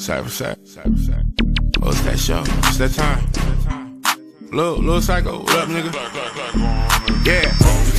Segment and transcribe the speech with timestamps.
[0.00, 1.24] Cyber sack, cyber sack.
[1.82, 2.42] It's that show.
[2.68, 4.00] It's that time.
[4.50, 5.92] Lil, Lil Psycho, what up, nigga?
[7.26, 7.44] Yeah,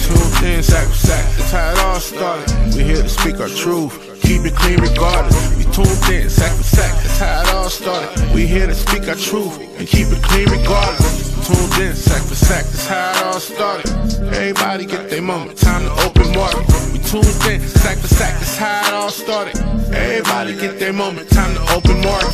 [0.01, 1.23] tuned in, for sack.
[1.37, 2.75] That's how it all started.
[2.75, 3.93] We here to speak our truth.
[4.23, 5.55] Keep it clean regardless.
[5.55, 6.91] We tuned in, sack for sack.
[7.03, 8.33] That's how it all started.
[8.33, 11.10] We here to speak our truth and keep it clean regardless.
[11.51, 12.65] In, sack for sack.
[12.65, 13.89] That's how it all started.
[14.33, 15.57] Everybody get their moment.
[15.57, 16.67] Time to open market.
[16.93, 18.39] We tuned in, sack for sack.
[18.39, 19.57] That's how it all started.
[19.93, 21.29] Everybody get their moment.
[21.29, 22.31] Time to open market.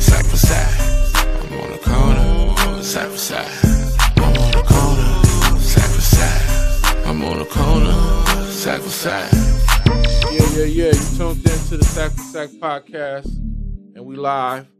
[0.00, 0.70] Sack for sack.
[1.24, 2.82] I'm on the corner.
[2.82, 3.48] Sack for sack.
[4.16, 5.58] I'm on the corner.
[5.60, 7.06] Sack for sack.
[7.06, 8.50] I'm on the corner.
[8.50, 9.32] Sack for sack.
[10.32, 10.86] Yeah, yeah, yeah.
[10.86, 13.34] You tuned in to the Sack for Sack podcast,
[13.94, 14.73] and we live.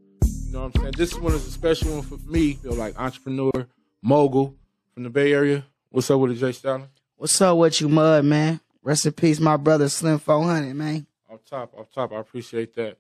[0.55, 0.95] You know what I'm saying?
[0.97, 2.53] This one is a special one for me.
[2.53, 3.67] Feel like entrepreneur,
[4.01, 4.55] mogul
[4.93, 5.65] from the Bay Area.
[5.91, 6.87] What's up with it, J-Stalin?
[7.17, 8.61] What's up with you, Mud, man?
[8.81, 11.09] Rest in peace, my brother Slim 400, man.
[11.29, 12.13] Off top, off top.
[12.13, 12.99] I appreciate that.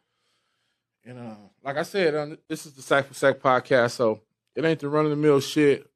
[1.04, 4.22] And uh, like I said, uh, this is the Sack for Sack podcast, so
[4.56, 5.88] it ain't the run of the mill shit.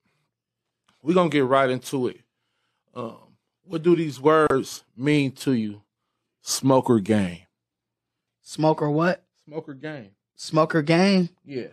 [1.03, 2.21] We're gonna get right into it.
[2.95, 5.83] Um, what do these words mean to you?
[6.41, 7.41] Smoker game.
[8.43, 9.25] Smoker what?
[9.45, 10.11] Smoker game.
[10.41, 11.31] Smoker game?
[11.45, 11.67] Yeah.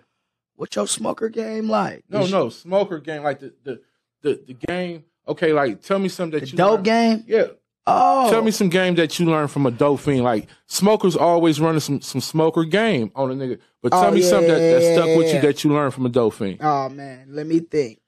[0.55, 2.03] What your smoker game like?
[2.09, 3.81] No, Is no, smoker game, like the the
[4.23, 5.03] the, the game.
[5.27, 7.23] Okay, like tell me something that The you dope learned- game?
[7.27, 7.47] Yeah,
[7.87, 8.31] Oh.
[8.31, 10.23] tell me some game that you learned from a dope fiend.
[10.23, 13.59] Like smokers always running some some smoker game on a nigga.
[13.83, 15.93] But tell Oh, me yeah, something that, that yeah, stuck with you that you learned
[15.93, 16.57] from a dope fiend.
[16.61, 17.99] Oh man, let me think.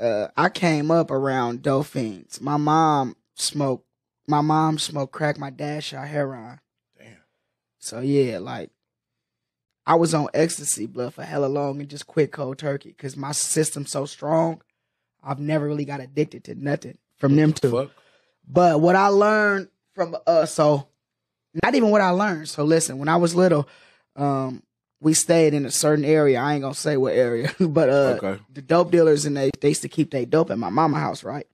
[0.00, 2.40] Uh, I came up around dope fiends.
[2.40, 3.86] My mom smoked.
[4.26, 5.38] My mom smoked crack.
[5.38, 6.58] My dad shot heroin.
[6.98, 7.18] Damn.
[7.78, 8.70] So yeah, like
[9.86, 13.32] I was on ecstasy blood for hella long and just quit cold turkey because my
[13.32, 14.62] system's so strong.
[15.22, 17.70] I've never really got addicted to nothing from them two.
[17.70, 17.90] Fuck.
[18.48, 20.88] But what I learned from uh so
[21.62, 22.48] not even what I learned.
[22.48, 23.68] So listen, when I was little,
[24.14, 24.62] um,
[25.00, 26.40] we stayed in a certain area.
[26.40, 28.40] I ain't gonna say what area, but uh Okay.
[28.52, 31.22] the dope dealers and they, they used to keep their dope at my mama house,
[31.22, 31.46] right?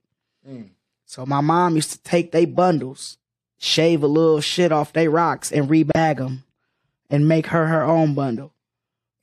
[0.47, 0.69] Mm.
[1.05, 3.17] So my mom used to take they bundles,
[3.59, 6.43] shave a little shit off they rocks and rebag them
[7.09, 8.53] and make her her own bundle.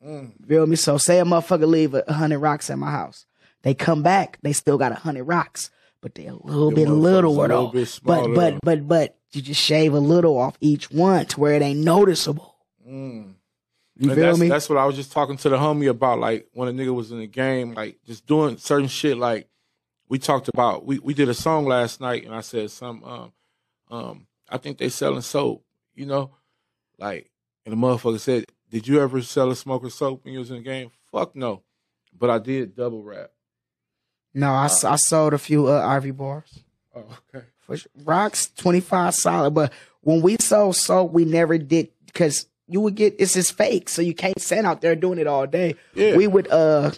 [0.04, 0.46] Mm.
[0.46, 0.76] Feel me?
[0.76, 3.26] So say a motherfucker leave a hundred rocks at my house.
[3.62, 5.70] They come back, they still got a hundred rocks,
[6.00, 7.66] but they're a little bit littler little though.
[7.68, 11.40] bit but smaller, but but but you just shave a little off each one to
[11.40, 12.56] where it ain't noticeable.
[12.88, 13.34] Mm.
[13.96, 14.48] You And feel that's, me?
[14.48, 16.18] That's what I was just talking to the homie about.
[16.20, 19.18] Like when a nigga was in the game, like just doing certain shit.
[19.18, 19.46] Like
[20.08, 20.86] we talked about.
[20.86, 23.04] We we did a song last night, and I said some.
[23.04, 23.32] Um,
[23.90, 25.62] um, I think they selling soap.
[25.94, 26.30] You know,
[26.98, 27.29] like
[27.64, 30.56] and the motherfucker said, "Did you ever sell a smoker soap when you was in
[30.56, 31.62] the game?" Fuck no,
[32.16, 33.30] but I did double rap.
[34.34, 36.64] no, I sold a few uh, Ivy bars.
[36.94, 37.04] Oh,
[37.34, 37.46] okay.
[37.60, 37.90] For sure.
[38.04, 39.72] Rocks twenty five solid, but
[40.02, 44.02] when we sold soap, we never did because you would get it's just fake, so
[44.02, 45.74] you can't stand out there doing it all day.
[45.94, 46.16] Yeah.
[46.16, 46.92] We would uh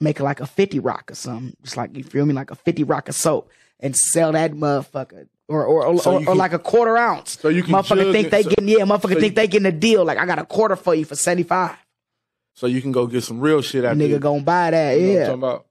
[0.00, 2.84] make like a fifty rock or something, just like you feel me, like a fifty
[2.84, 5.28] rock of soap, and sell that motherfucker.
[5.50, 7.38] Or or or, So or, you or like a quarter ounce.
[7.40, 9.72] So you can motherfucker think they so- getting yeah, motherfucker so think they getting a
[9.72, 10.04] deal.
[10.04, 11.76] Like I got a quarter for you for seventy five.
[12.54, 14.18] So you can go get some real shit out Nigga there.
[14.20, 15.26] gonna buy that, You know what I'm yeah.
[15.26, 15.66] talking about?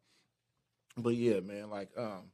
[0.97, 2.31] But yeah, man, like um,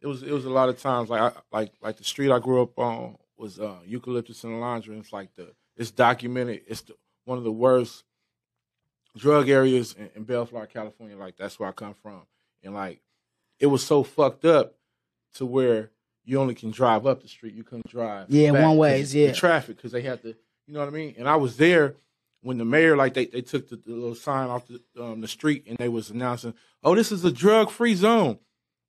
[0.00, 2.40] it was it was a lot of times like I, like like the street I
[2.40, 4.94] grew up on was uh, eucalyptus and laundry.
[4.96, 6.62] And it's like the it's documented.
[6.66, 6.94] It's the,
[7.26, 8.02] one of the worst
[9.16, 11.16] drug areas in, in Bellflower, California.
[11.16, 12.22] Like that's where I come from,
[12.64, 13.00] and like
[13.60, 14.74] it was so fucked up
[15.34, 15.90] to where
[16.28, 17.54] you only can drive up the street.
[17.54, 18.26] You couldn't drive.
[18.28, 19.32] Yeah, back one ways, the yeah.
[19.32, 20.34] traffic because they had to.
[20.66, 21.14] You know what I mean?
[21.16, 21.94] And I was there
[22.42, 25.28] when the mayor like they, they took the, the little sign off the um, the
[25.28, 26.52] street and they was announcing,
[26.84, 28.38] "Oh, this is a drug free zone,"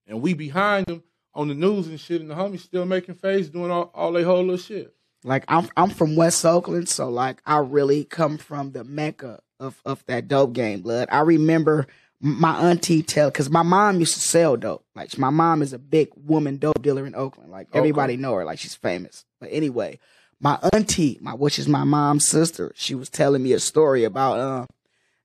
[0.06, 3.48] and we behind them on the news and shit, and the homies still making face
[3.48, 4.94] doing all all they whole little shit.
[5.24, 9.82] Like I'm I'm from West Oakland, so like I really come from the mecca of
[9.86, 11.08] of that dope game, blood.
[11.10, 11.88] I remember
[12.22, 14.85] my auntie tell because my mom used to sell dope.
[14.96, 17.52] Like my mom is a big woman dope dealer in Oakland.
[17.52, 19.25] Like everybody know her, like she's famous.
[19.40, 20.00] But anyway,
[20.40, 24.40] my auntie, my which is my mom's sister, she was telling me a story about
[24.40, 24.67] um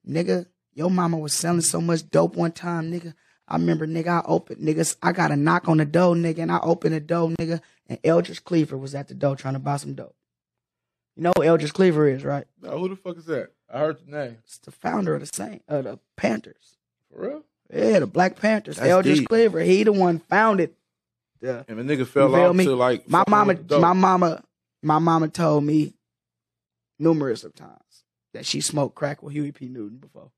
[0.09, 3.15] nigga, your mama was selling so much dope one time, nigga.
[3.47, 6.51] I remember, nigga, I opened, niggas, I got a knock on the door, nigga, and
[6.51, 9.77] I opened the door, nigga, and Eldridge Cleaver was at the door trying to buy
[9.77, 10.17] some dope.
[11.15, 12.47] You know who Eldridge Cleaver is, right?
[12.63, 13.51] Now, who the fuck is that?
[13.73, 14.39] I heard the name.
[14.45, 16.79] It's the founder of the Saint, of the Panthers.
[17.15, 17.45] For real?
[17.73, 18.77] Yeah, the Black Panthers.
[18.77, 19.29] That's Eldridge deep.
[19.29, 20.75] Cleaver, he the one founded
[21.41, 21.65] the.
[21.69, 22.65] And the nigga fell You feel off me?
[22.65, 23.81] to like My mama, with the dope.
[23.83, 24.43] my mama,
[24.83, 25.95] my mama told me
[26.99, 29.69] numerous of times that she smoked crack with Huey P.
[29.69, 30.31] Newton before.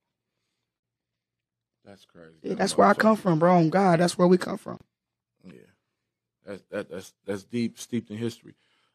[1.85, 2.35] That's crazy.
[2.43, 3.57] Yeah, that's where I come from, bro.
[3.57, 4.81] On God, that's where we come from.
[5.45, 5.53] Yeah,
[6.45, 8.55] that's that, that's that's deep, steeped in history.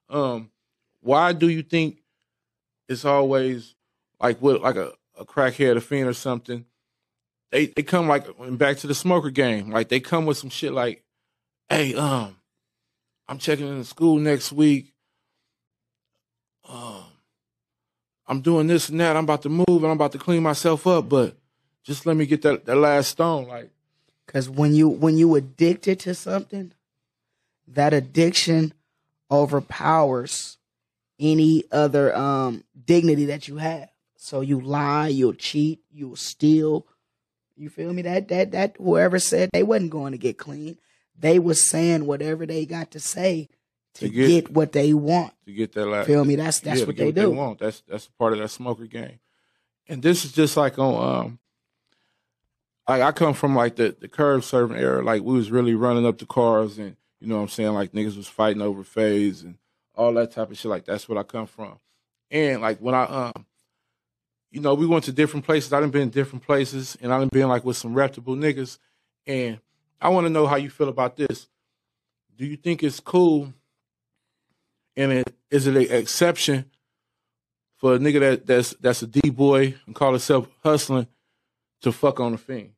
[0.10, 0.51] Um,
[1.00, 2.00] why do you think
[2.89, 3.75] it's always
[4.19, 6.66] like with like a, a crackhead, a fiend or something,
[7.51, 8.25] they they come like
[8.57, 9.71] back to the smoker game.
[9.71, 11.03] Like they come with some shit like,
[11.69, 12.38] hey, um,
[13.27, 14.94] I'm checking in the school next week.
[16.68, 17.03] Um,
[18.27, 19.15] I'm doing this and that.
[19.15, 21.36] I'm about to move and I'm about to clean myself up, but
[21.83, 23.48] just let me get that, that last stone.
[23.48, 23.69] Like,
[24.27, 26.71] Cause when you when you addicted to something,
[27.68, 28.74] that addiction
[29.30, 30.57] overpowers
[31.19, 33.89] any other um dignity that you have.
[34.15, 36.86] So you lie, you'll cheat, you'll steal.
[37.62, 38.02] You feel me?
[38.02, 40.78] That that that whoever said they wasn't going to get clean,
[41.18, 43.50] they was saying whatever they got to say
[43.96, 45.34] to, To get- get, what they want.
[45.46, 46.08] to get that last.
[46.08, 46.36] Feel me?
[46.36, 47.30] That's that's yeah, what they do.
[47.31, 47.60] want.
[47.60, 49.19] That's that's part of that smoker game.
[49.88, 51.40] And this is just like on um
[52.88, 55.04] like I come from like the the curb serving era.
[55.04, 57.92] Like we was really running up the cars and you know what I'm saying, like
[57.92, 59.58] niggas was fighting over phase and
[59.94, 60.69] all that type of shit.
[60.72, 61.78] Like that's what I come from.
[62.31, 63.46] And like when I um
[64.51, 65.71] you know, we went to different places.
[65.71, 68.77] I done been in different places and I done been like with some reputable niggas.
[69.25, 69.59] And
[70.00, 71.48] I wanna know how you feel about this.
[72.36, 73.53] Do you think it's cool
[74.95, 76.65] and it, is it an exception
[77.77, 81.07] for a nigga that that's that's a D boy and call himself hustling
[81.81, 82.71] to fuck on a fiend?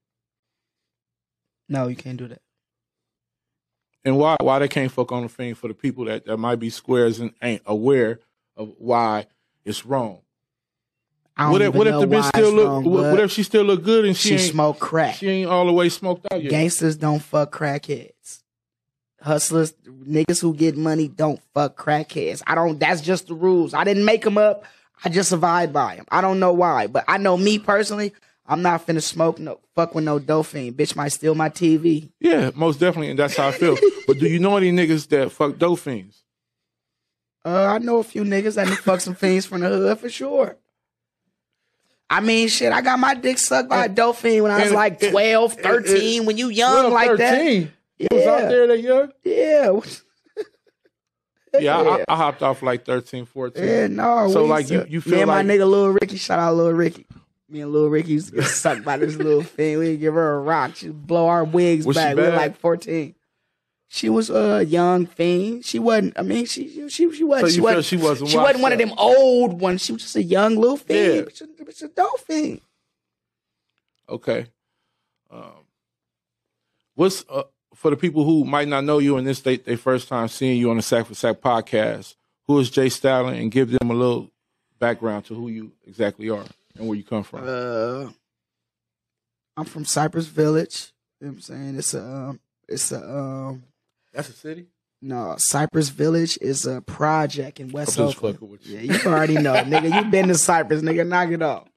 [1.68, 2.42] No, you can't do that.
[4.06, 6.58] And why why they can't fuck on a fiend for the people that, that might
[6.58, 8.20] be squares and ain't aware
[8.56, 9.26] of why
[9.66, 10.22] it's wrong?
[11.36, 13.84] I What if what if the bitch still look what, what if she still look
[13.84, 15.16] good and she, she smoke crack?
[15.16, 16.50] she ain't all the way smoked out yet?
[16.52, 18.44] Gangsters don't fuck crackheads.
[19.22, 22.44] Hustlers, niggas who get money don't fuck crackheads.
[22.46, 22.80] I don't.
[22.80, 23.74] That's just the rules.
[23.74, 24.66] I didn't make them up.
[25.04, 26.06] I just abide by them.
[26.12, 28.14] I don't know why, but I know me personally.
[28.46, 30.74] I'm not finna smoke no fuck with no dolphin.
[30.74, 32.10] Bitch might steal my TV.
[32.20, 33.78] Yeah, most definitely, and that's how I feel.
[34.08, 36.24] but do you know any niggas that fuck dope fiends?
[37.46, 40.58] Uh, I know a few niggas that fuck some fiends from the hood for sure.
[42.14, 44.76] I mean, shit, I got my dick sucked by a dolphin when I was and-
[44.76, 47.36] like and- 12, and- 13, when you young Well, like that.
[47.38, 47.72] 13.
[48.00, 48.32] You was Yeah.
[48.32, 49.12] out there that young?
[49.24, 49.80] Yeah.
[51.60, 53.64] Yeah, I, I, I hopped off like 13, 14.
[53.64, 54.28] Yeah, no.
[54.32, 56.72] So, like, you- you feel me and like- my nigga Lil Ricky, shout out Lil
[56.72, 57.06] Ricky.
[57.48, 59.78] Me and Lil Ricky used to get sucked by this little thing.
[59.78, 60.76] We'd give her a rock.
[60.78, 62.16] She'd blow our wigs Was back.
[62.16, 63.14] We were like 14.
[63.94, 65.66] She was a young fiend.
[65.66, 67.52] She wasn't, I mean, she she she, she wasn't.
[67.52, 69.86] So she, wasn't she wasn't she wasn't one of them old ones.
[69.86, 71.16] She was just a young little fiend.
[71.16, 71.22] Yeah.
[71.22, 72.62] It's a, it's a dope fiend.
[74.10, 74.48] Okay.
[75.30, 75.68] Um,
[76.96, 77.44] what's uh,
[77.76, 80.58] for the people who might not know you in this they they first time seeing
[80.58, 82.16] you on the Sack for Sack podcast?
[82.48, 84.32] Who is J-Stalin, and give them a little
[84.80, 86.46] background to who you exactly are
[86.80, 87.44] and where you come from.
[87.48, 88.10] Uh,
[89.56, 90.92] I'm from Cypress Village.
[91.22, 91.76] You know what I'm saying?
[91.78, 93.64] It's a, um, it's a, um,
[94.14, 94.68] That's a city.
[95.02, 98.60] no, Cypress Village is a project in I'm West just Oakland.
[98.64, 98.78] you.
[98.78, 99.94] Yeah, you already know, nigga.
[100.04, 101.06] You been to Cypress, nigga.
[101.08, 101.68] Knock it off.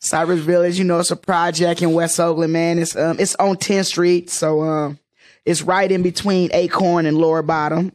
[0.00, 2.78] Cypress Village, you know, it's a project in West Oakland, man.
[2.78, 4.98] It's um, it's on 10th Street, so um,
[5.44, 7.92] it's right in between Acorn and Lower Bottom.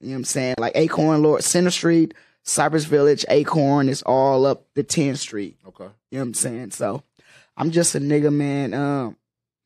[0.00, 0.54] You know what I'm saying?
[0.58, 5.56] Like Acorn, Lower Center Street, Cypress Village, Acorn is all up the 10th Street.
[5.66, 5.84] Okay.
[6.10, 6.70] You know what I'm saying?
[6.72, 7.02] So
[7.56, 9.16] I'm just a nigga, man, um,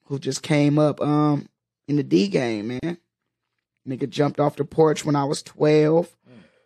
[0.07, 1.49] who just came up um
[1.89, 2.99] in the D game, man.
[3.89, 6.15] Nigga jumped off the porch when I was 12,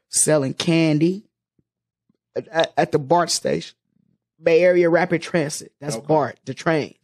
[0.09, 1.25] selling candy
[2.37, 3.75] at, at, the BART station.
[4.41, 5.73] Bay Area Rapid Transit.
[5.81, 6.07] That's Okay.
[6.07, 6.95] BART, the trains.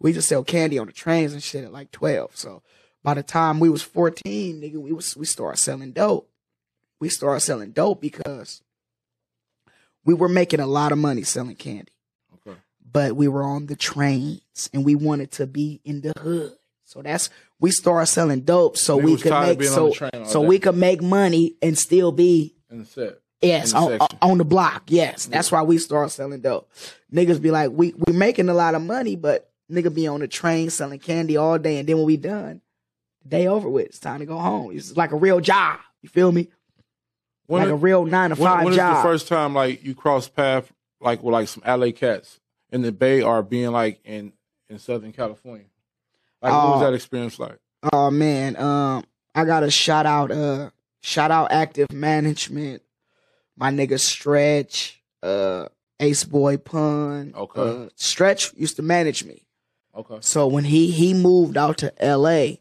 [0.00, 2.36] we just sell candy on the trains and shit at like 12.
[2.36, 2.62] So
[3.04, 6.28] by the time we was 14, nigga, we was we started selling dope.
[7.00, 8.60] We started selling dope because
[10.04, 11.92] we were making a lot of money selling candy
[12.34, 12.58] Okay.
[12.92, 16.56] but we were on the trains and we wanted to be in the hood.
[16.88, 17.28] So that's
[17.60, 20.48] we start selling dope so we could make so the train all so day.
[20.48, 23.18] we could make money and still be In the set.
[23.42, 24.18] yes the on, section.
[24.22, 24.84] on the block.
[24.86, 26.70] Yes, that's why we start selling dope.
[27.12, 30.28] Niggas be like we we making a lot of money, but nigga be on the
[30.28, 32.62] train selling candy all day, and then when we done,
[33.26, 33.84] day over with.
[33.88, 34.74] It's time to go home.
[34.74, 35.80] It's like a real job.
[36.00, 36.48] You feel me?
[37.48, 38.96] When, like a real nine to when, five when is job.
[38.96, 42.40] the first time like you cross path like with like some LA cats
[42.72, 44.32] in the Bay or being like in
[44.70, 45.66] in Southern California?
[46.42, 46.84] Like what was Oh.
[46.86, 47.58] that experience like?
[47.92, 49.04] Oh man, um,
[49.34, 52.82] I got a shout out, uh, shout out Active Management,
[53.56, 55.68] my nigga Stretch, uh,
[56.00, 57.32] Ace Boy Pun.
[57.36, 57.60] Okay.
[57.60, 59.46] Uh, Stretch used to manage me,
[59.96, 60.18] Okay.
[60.20, 62.60] so when he he moved out to L.A.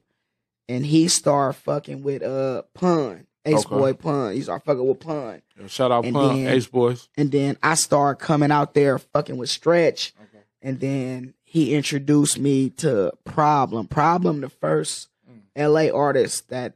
[0.69, 3.69] and he started fucking with uh Pun, Ace Okay.
[3.75, 4.33] Boy Pun.
[4.33, 7.09] He started fucking with Pun, Shout out And Pun, then- Ace Boys.
[7.17, 10.43] and then I started coming out there fucking with Stretch, Okay.
[10.61, 13.87] and then he introduced me to Problem.
[13.87, 15.41] Problem, the first Mm.
[15.55, 16.73] LA artist that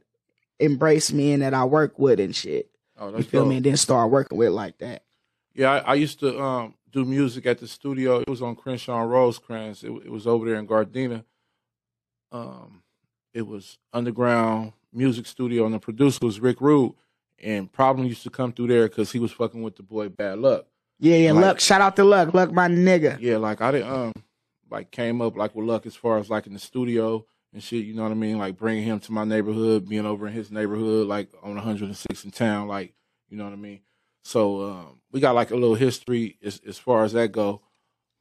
[0.58, 2.70] embraced me and that I work with and shit.
[2.98, 3.50] Oh, You feel dope.
[3.50, 3.56] me?
[3.56, 5.02] And then start working with like that.
[5.54, 8.20] Yeah, I, I used to um do music at the studio.
[8.20, 9.84] It was on Crenshaw and Rosecrans.
[9.84, 11.24] It, it was over there in Gardena.
[12.30, 12.82] Um,
[13.34, 16.92] it was underground music studio, and the producer was Rick Rude.
[17.42, 20.38] And Problem used to come through there because he was fucking with the boy Bad
[20.38, 20.64] Lucc.
[20.98, 21.32] Yeah, yeah.
[21.32, 22.32] Like- Luck, shout out to Luck.
[22.32, 23.18] Luck, my nigga.
[23.20, 24.12] Yeah, like I didn't um
[24.72, 27.84] like came up like with luck as far as like in the studio and shit.
[27.84, 28.38] You know what I mean?
[28.38, 32.30] Like bringing him to my neighborhood, being over in his neighborhood, like on 106 in
[32.30, 32.94] town, like
[33.28, 33.80] you know what I mean.
[34.24, 37.60] So um, we got like a little history as as far as that go.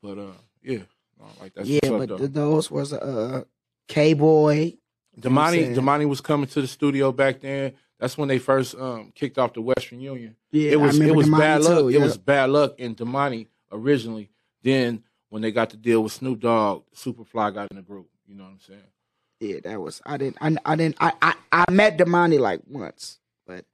[0.04, 0.80] But uh, yeah,
[1.20, 3.44] no, like that's yeah, what's up, but those was uh,
[3.88, 4.78] K Boy.
[5.20, 5.76] Damani?
[5.76, 7.74] Damani was coming to the studio back then.
[8.00, 10.36] That's when they first um kicked off the Western Union.
[10.52, 11.78] Yeah, it was it was Damani Bad Lucc.
[11.78, 14.30] too, It was Bad Lucc in Damani originally.
[14.64, 18.10] Then when they got to deal with Snoop Dogg, Superfly got in the group.
[18.28, 18.82] You know what I'm saying?
[19.40, 23.18] Yeah, that was I didn't I, I didn't I, I I met Damani like once,
[23.48, 23.66] but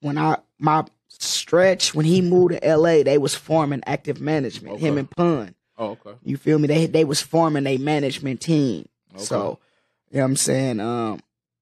[0.00, 4.78] when I my stretch when he moved to L.A., they was forming active management.
[4.78, 5.54] Him and Pun.
[5.76, 6.14] Oh, okay.
[6.22, 6.68] You feel me?
[6.68, 8.88] They they was forming a management team.
[9.14, 9.24] Okay.
[9.24, 9.58] So,
[10.10, 10.80] you know what I'm saying?
[10.80, 11.20] Um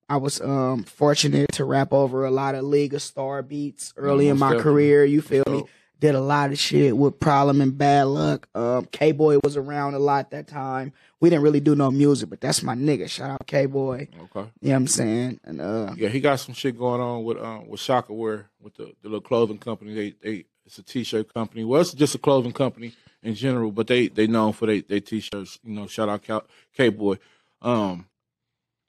[0.08, 4.28] I was um fortunate to rap over a lot of League of Starz beats early
[4.28, 4.62] in my definitely.
[4.62, 5.04] career.
[5.04, 5.64] You feel me?
[6.00, 8.44] Did a lot of shit with Problem and Bad Lucc.
[8.54, 10.92] Um K Boy was around a lot that time.
[11.20, 13.08] We didn't really do no music, but that's my nigga.
[13.08, 14.08] Shout out K Boy.
[14.24, 14.50] okay.
[14.60, 15.40] You know what I'm saying?
[15.44, 18.74] And uh Yeah, he got some shit going on with um with Shaka Wear with
[18.74, 19.94] the, the little clothing company.
[19.94, 21.64] They they it's a t shirt company.
[21.64, 25.00] Well, it's just a clothing company in general, but they they known for they they
[25.00, 25.58] t shirts.
[25.64, 26.46] You know, shout out
[26.76, 27.16] K Boy.
[27.62, 28.06] Um,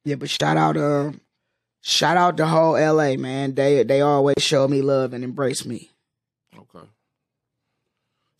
[0.04, 1.22] yeah, but shout out um
[1.82, 3.56] shout out the whole LA, man.
[3.56, 5.92] They they always show me love and embrace me.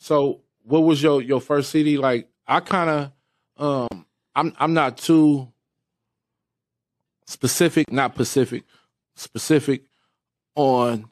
[0.06, 2.30] So, what was your your first CD like?
[2.46, 3.12] I kind
[3.58, 5.52] of um I'm I'm not too
[7.26, 8.66] specific, not Pacific,
[9.16, 9.86] specific
[10.54, 11.10] on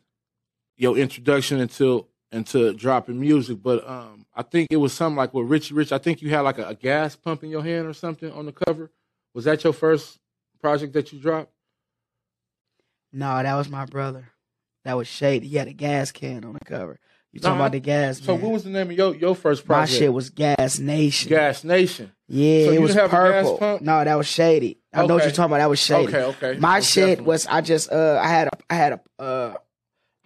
[0.77, 5.47] your introduction into into dropping music, but um I think it was something like with
[5.47, 5.91] Richie Rich.
[5.91, 8.45] I think you had like a, a gas pump in your hand or something on
[8.45, 8.91] the cover.
[9.33, 10.19] Was that your first
[10.61, 11.51] project that you dropped?
[13.11, 14.29] No, that was my brother.
[14.85, 15.47] That was Shady.
[15.47, 16.99] He had a gas can on the cover.
[17.33, 18.41] You talking Nah, about the gas So, man.
[18.43, 19.91] what was the name of your your first project?
[19.91, 21.29] my shit was Gas Nation.
[21.29, 22.11] Gas Nation.
[22.27, 23.79] Yeah, So it was didn't have a gas purple.
[23.85, 24.79] No, that was Shady.
[24.93, 25.57] I know what you're talking about.
[25.57, 26.07] That was Shady.
[26.15, 26.59] Okay, okay.
[26.59, 27.25] My Most shit definitely.
[27.25, 29.53] was I just uh I had a I had a uh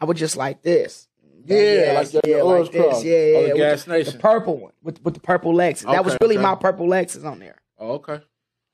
[0.01, 1.07] I was just like this.
[1.45, 3.01] Yeah, like the- the orange cross.
[3.05, 3.55] Yeah, yeah, Oh, the.
[3.55, 4.13] Gas Nation.
[4.13, 5.89] The purple one with with the purple Lexus.
[5.89, 6.43] that was really okay.
[6.43, 7.55] my purple Lexus on there.
[7.79, 8.19] Oh, okay.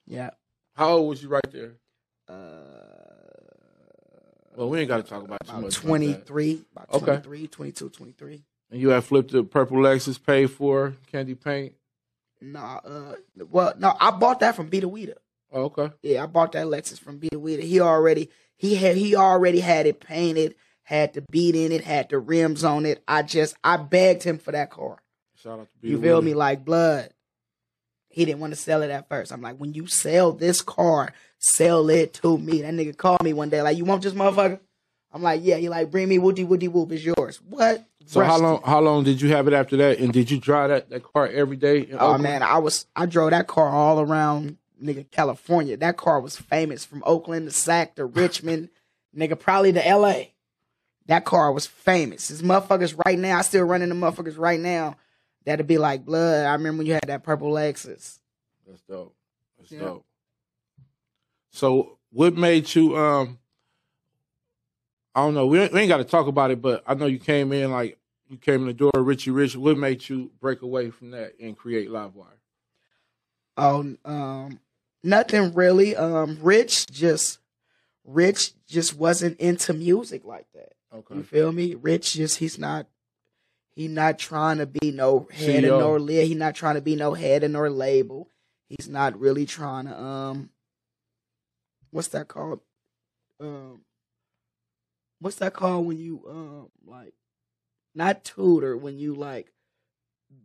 [0.08, 0.32] Yeah.
[0.76, 1.74] How old was you right there?
[2.28, 2.93] Uh,
[4.56, 5.78] Well, we ain't got to talk about too about much.
[5.78, 5.88] about that.
[5.88, 7.06] 23, about Okay.
[7.06, 8.44] 23, 22, 23.
[8.72, 11.74] And you had flipped the purple Lexus, paid for candy paint.
[12.42, 13.16] Nah, uh,
[13.50, 15.16] well, no, I bought that from Beeda Weeda.
[15.52, 15.92] Oh, okay.
[16.02, 17.62] Yeah, I bought that Lexus from Beeda Weeda.
[17.62, 22.10] He already he had he already had it painted, had the beat in it, had
[22.10, 23.02] the rims on it.
[23.08, 24.98] I just I begged him for that car.
[25.36, 26.34] Shout out to You feel me?
[26.34, 27.12] Like blood.
[28.10, 29.32] He didn't want to sell it at first.
[29.32, 32.62] I'm like, when you sell this car, sell it to me.
[32.62, 34.60] That nigga called me one day, like, you want this motherfucker?
[35.12, 35.58] I'm like, yeah.
[35.58, 36.92] He like, bring me woody woody whoop.
[36.92, 37.40] It's yours.
[37.48, 37.86] What?
[38.06, 38.56] So how long?
[38.58, 38.66] it.
[38.66, 40.00] How long did you have it after that?
[40.00, 41.88] And did you drive that, that car every day?
[41.94, 42.24] Oh Oakland?
[42.24, 45.78] man, I was I drove that car all around nigga California.
[45.78, 48.70] That car was famous from Oakland to Sac to Richmond,
[49.16, 50.24] nigga probably to LA.
[51.06, 52.30] That car was famous.
[52.30, 54.96] This motherfuckers right now, I still running the motherfuckers right now.
[55.46, 56.46] That'd be like blood.
[56.46, 58.20] I remember when you had that purple Lexus.
[58.68, 59.14] That's dope.
[59.60, 59.80] That's Yeah.
[59.80, 60.06] dope.
[61.54, 62.98] So, what made you?
[62.98, 63.40] Um,
[65.16, 65.46] I don't know.
[65.46, 67.72] We ain't, we ain't got to talk about it, but I know you came in
[67.72, 69.56] like you came in the door, of Richie Rich.
[69.56, 72.26] What made you break away from that and create Livewire?
[73.56, 74.60] Oh, um,
[75.04, 75.96] nothing really.
[75.96, 77.38] Um, Rich just,
[78.04, 80.74] Rich just wasn't into music like that.
[80.92, 81.16] Okay.
[81.16, 81.76] You feel me?
[81.76, 82.88] Rich just he's not
[83.76, 85.70] he not trying to be no head CEO.
[85.70, 86.28] and nor lid.
[86.28, 88.30] He not trying to be no head and nor label.
[88.68, 90.50] He's not really trying to um
[91.94, 92.60] what's that called?
[93.40, 93.82] Um
[95.20, 97.14] what's that called when you um like
[97.96, 99.52] not tutor when you like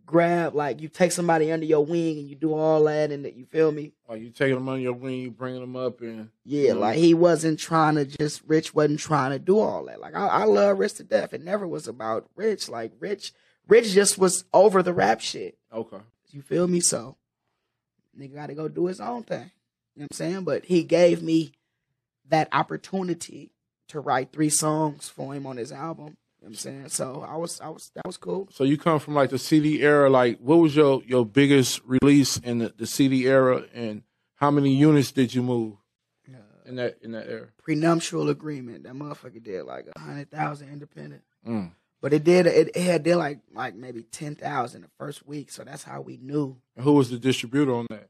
[0.04, 3.34] grab like you take somebody under your wing and you do all that and that
[3.34, 3.92] you feel me?
[4.08, 7.14] Like you taking them under your wing, you bringing them up, and Yeah, like he
[7.14, 10.00] wasn't trying to just Rich wasn't trying to do all that.
[10.00, 11.32] Like I, I love Rich to death.
[11.32, 12.68] It never was about Rich.
[12.68, 13.32] Like Rich,
[13.66, 15.56] Rich just was over the rap shit.
[15.72, 15.98] okay.
[16.30, 16.80] You feel me?
[16.80, 17.16] So
[18.18, 19.50] nigga got to go do his own thing.
[19.98, 20.44] You know what I'm saying?
[20.44, 21.50] But he gave me
[22.28, 23.50] that opportunity
[23.88, 26.06] to write three songs for him on his album.
[26.06, 26.88] You know what I'm saying?
[26.90, 28.48] So I was, I was, that was cool.
[28.52, 30.08] So you come from like the CD era.
[30.08, 34.04] Like, what was your your biggest release in the, the CD era, and
[34.36, 35.74] how many units did you move
[36.64, 37.48] in that in that era?
[37.60, 38.84] Prenuptial agreement.
[38.84, 41.24] That motherfucker did like a hundred thousand independent.
[41.44, 41.72] Mm.
[42.00, 42.46] But it did.
[42.46, 46.02] It, it had did like like maybe ten thousand the first week, so that's how
[46.02, 46.56] we knew.
[46.76, 48.08] And who was the distributor on that?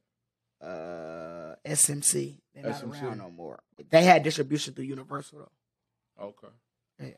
[0.61, 1.38] Uh,
[1.69, 2.39] SMC.
[2.55, 3.03] They're not SMC.
[3.03, 3.61] around no more.
[3.91, 6.25] They had distribution through Universal though.
[6.27, 6.55] Okay.
[7.01, 7.11] Yeah.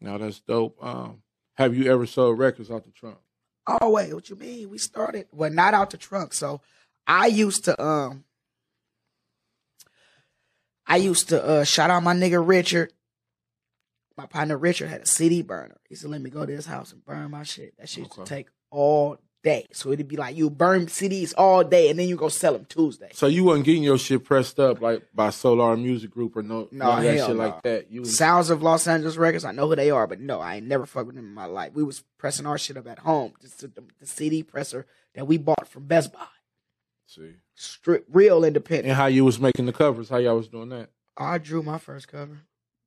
[0.00, 0.82] Now that's dope.
[0.84, 1.22] Um,
[1.54, 3.18] have you ever sold records out the trunk?
[3.66, 4.70] Oh wait, what you mean?
[4.70, 6.32] We started well, not out the trunk.
[6.32, 6.60] So
[7.06, 8.24] I used to um
[10.86, 12.92] I used to uh shout out my nigga Richard.
[14.16, 15.78] My partner Richard had a CD burner.
[15.88, 17.74] He to let me go to his house and burn my shit.
[17.78, 19.66] That shit used to take all day.
[19.72, 22.66] So it'd be like you burn CDs all day and then you go sell them
[22.68, 23.08] Tuesday.
[23.12, 26.68] So you wasn't getting your shit pressed up like by Solar Music Group or no,
[26.70, 27.34] No, that shit no.
[27.34, 27.90] like that.
[27.90, 30.56] You was, Sounds of Los Angeles Records, I know who they are, but no, I
[30.56, 31.72] ain't never fucked with them in my life.
[31.74, 33.32] We was pressing our shit up at home.
[33.40, 36.26] Just the, the CD presser that we bought from Best Buy.
[37.06, 37.32] see.
[37.54, 38.88] Strip, real independent.
[38.88, 40.08] And how you was making the covers?
[40.10, 40.90] How y'all was doing that?
[41.16, 42.38] I drew my first cover.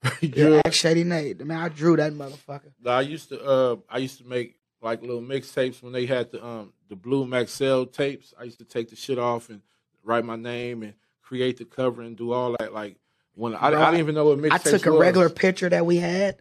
[0.22, 1.42] Yeah, Shady Nate.
[1.42, 2.72] I mean, I drew that motherfucker.
[2.86, 6.44] I used to uh I used to make like little mixtapes when they had the
[6.46, 8.34] um the blue Maxell tapes.
[8.40, 9.62] I used to take the shit off and
[10.04, 12.74] write my name and create the cover and do all that.
[12.74, 12.98] Like
[13.36, 15.00] when I, Bro, I didn't even know what mixtapes I took a was.
[15.02, 16.38] regular picture that we had.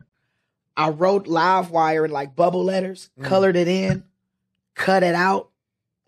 [0.77, 3.25] I wrote live wire in like bubble letters, Mm.
[3.25, 4.05] colored it in,
[4.75, 5.51] cut it out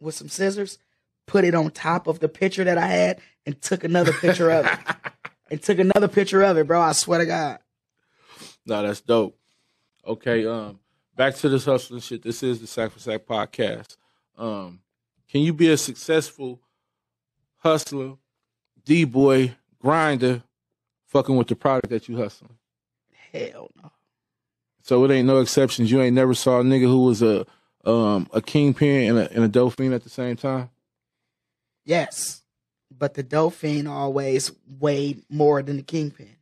[0.00, 0.78] with some scissors,
[1.26, 4.66] put it on top of the picture that I had, and took another picture of
[4.66, 4.78] it.
[5.50, 6.80] And took another picture of it, bro.
[6.80, 7.58] I swear to God.
[8.64, 9.38] No, that's dope.
[10.06, 10.78] Okay, um,
[11.16, 12.22] back to this hustling shit.
[12.22, 13.96] This is the Sack for Sack podcast.
[14.36, 14.80] Um,
[15.30, 16.60] can you be a successful
[17.58, 18.14] hustler,
[18.84, 20.42] D boy, grinder,
[21.06, 22.56] fucking with the product that you hustling?
[23.32, 23.90] Hell no.
[24.82, 25.90] So it ain't no exceptions.
[25.90, 27.46] You ain't never saw a nigga who was a
[27.84, 30.70] um a kingpin and a and a fiend at the same time.
[31.84, 32.42] Yes.
[32.96, 36.36] But the Dauphine always weighed more than the Kingpin.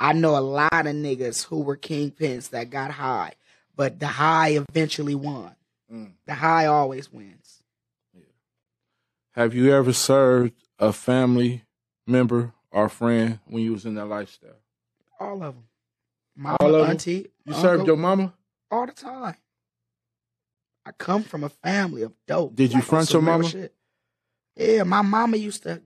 [0.00, 3.34] I know a lot of niggas who were Kingpins that got high,
[3.76, 5.54] but the high eventually won.
[5.92, 6.12] Mm.
[6.26, 7.62] The high always wins.
[9.34, 11.62] Have you ever served a family
[12.06, 14.60] member or friend when you was in that lifestyle?
[15.18, 15.64] All of them.
[16.36, 18.34] Mama, All of auntie, You uncle, served your mama?
[18.70, 19.36] all the time.
[20.84, 22.56] I come from a family of dope.
[22.56, 23.44] Did you on front your mama?
[23.48, 23.74] Shit.
[24.56, 25.80] Yeah, my mama used to.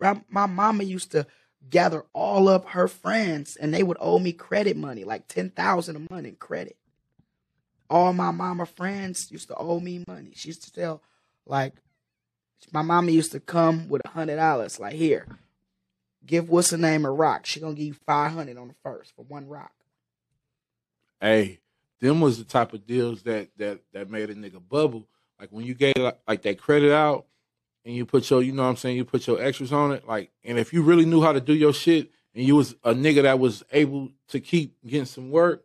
[0.00, 1.26] My my mama used to
[1.70, 5.96] gather all up her friends, and they would owe me credit money, like ten thousand
[5.96, 6.76] a month in credit.
[7.90, 10.32] All my mama friends used to owe me money.
[10.34, 11.02] She used to tell,
[11.46, 11.74] like,
[12.72, 15.26] my mama used to come with a hundred dollars, like here,
[16.24, 17.46] give what's the name a rock.
[17.46, 19.72] She gonna give you five hundred on the first for one rock.
[21.20, 21.60] Hey,
[22.00, 25.06] them was the type of deals that that that made a nigga bubble.
[25.38, 25.94] Like when you gave
[26.26, 27.26] like that credit out
[27.84, 30.08] and you put your, you know what I'm saying, you put your extras on it.
[30.08, 32.94] Like, and if you really knew how to do your shit and you was a
[32.94, 35.64] nigga that was able to keep getting some work,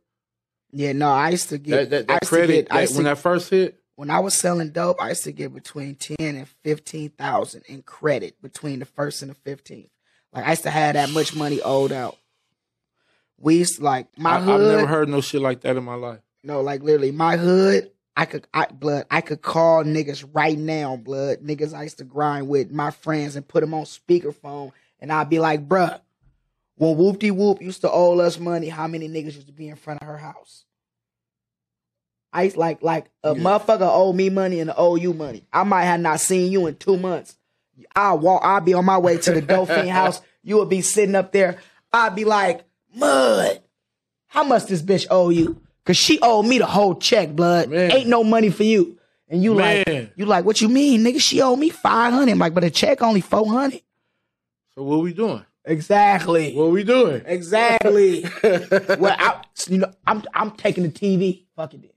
[0.71, 3.05] Yeah, no, I used to get that, that, that credit get- I that, to when
[3.05, 6.47] that first hit, when I was selling dope, I used to get between ten and
[6.63, 9.89] fifteen thousand in credit between the first and the fifteenth.
[10.31, 12.17] Like I used to have that much money owed out.
[13.37, 15.95] We used to, like my I, I've never heard no shit like that in my
[15.95, 16.19] life.
[16.43, 17.91] No, like literally my hood.
[18.15, 19.05] I could, I blood.
[19.09, 21.39] I could call niggas right now, blood.
[21.39, 25.29] Niggas I used to grind with my friends and put them on speakerphone, and I'd
[25.29, 25.99] be like, bruh,
[26.79, 29.67] when Whoop De Whoop used to owe us money, how many niggas used to be
[29.67, 30.63] in front of her house?
[32.31, 33.41] I used like like a Yeah.
[33.43, 35.45] motherfucker owe me money and owe you money.
[35.51, 37.37] I might have not seen you in two months.
[37.95, 38.41] I'll walk.
[38.45, 40.21] I'll be on my way to the Dolphin house.
[40.41, 41.57] You would be sitting up there.
[41.91, 42.63] I'd be like,
[42.95, 43.61] Mud,
[44.27, 45.61] how much this bitch owe you?
[45.85, 47.69] Cause she owed me the whole check, blood.
[47.69, 47.91] Man.
[47.91, 48.97] Ain't no money for you.
[49.27, 49.83] And you Man.
[49.87, 51.19] like, you like, what you mean, nigga?
[51.19, 52.31] She owed me five hundred.
[52.33, 53.81] I'm like, but the check only four hundred.
[54.75, 55.43] So what we doing?
[55.69, 56.55] Exactly.
[56.55, 57.21] What we doing?
[57.25, 58.25] Exactly.
[58.43, 61.45] well, I, you know, I'm I'm taking the TV.
[61.55, 61.81] Fuck it.
[61.81, 61.91] Then.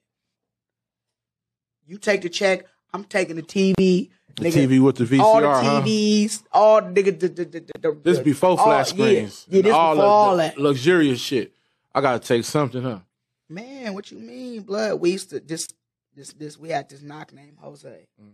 [1.86, 2.66] You take the check.
[2.92, 4.10] I'm taking the TV.
[4.36, 5.82] The TV with the VCR, all the huh?
[5.82, 7.18] TVs, all nigga.
[7.18, 9.46] The, the, the, This before all- flat yeah, screens.
[9.48, 10.58] Yeah, this all before all that.
[10.58, 11.52] luxurious shit.
[11.94, 13.00] I gotta take something, huh?
[13.48, 15.00] Man, what you mean, blood?
[15.00, 15.68] We used to this
[16.14, 18.06] this this we had this knock named Jose.
[18.22, 18.32] Mm.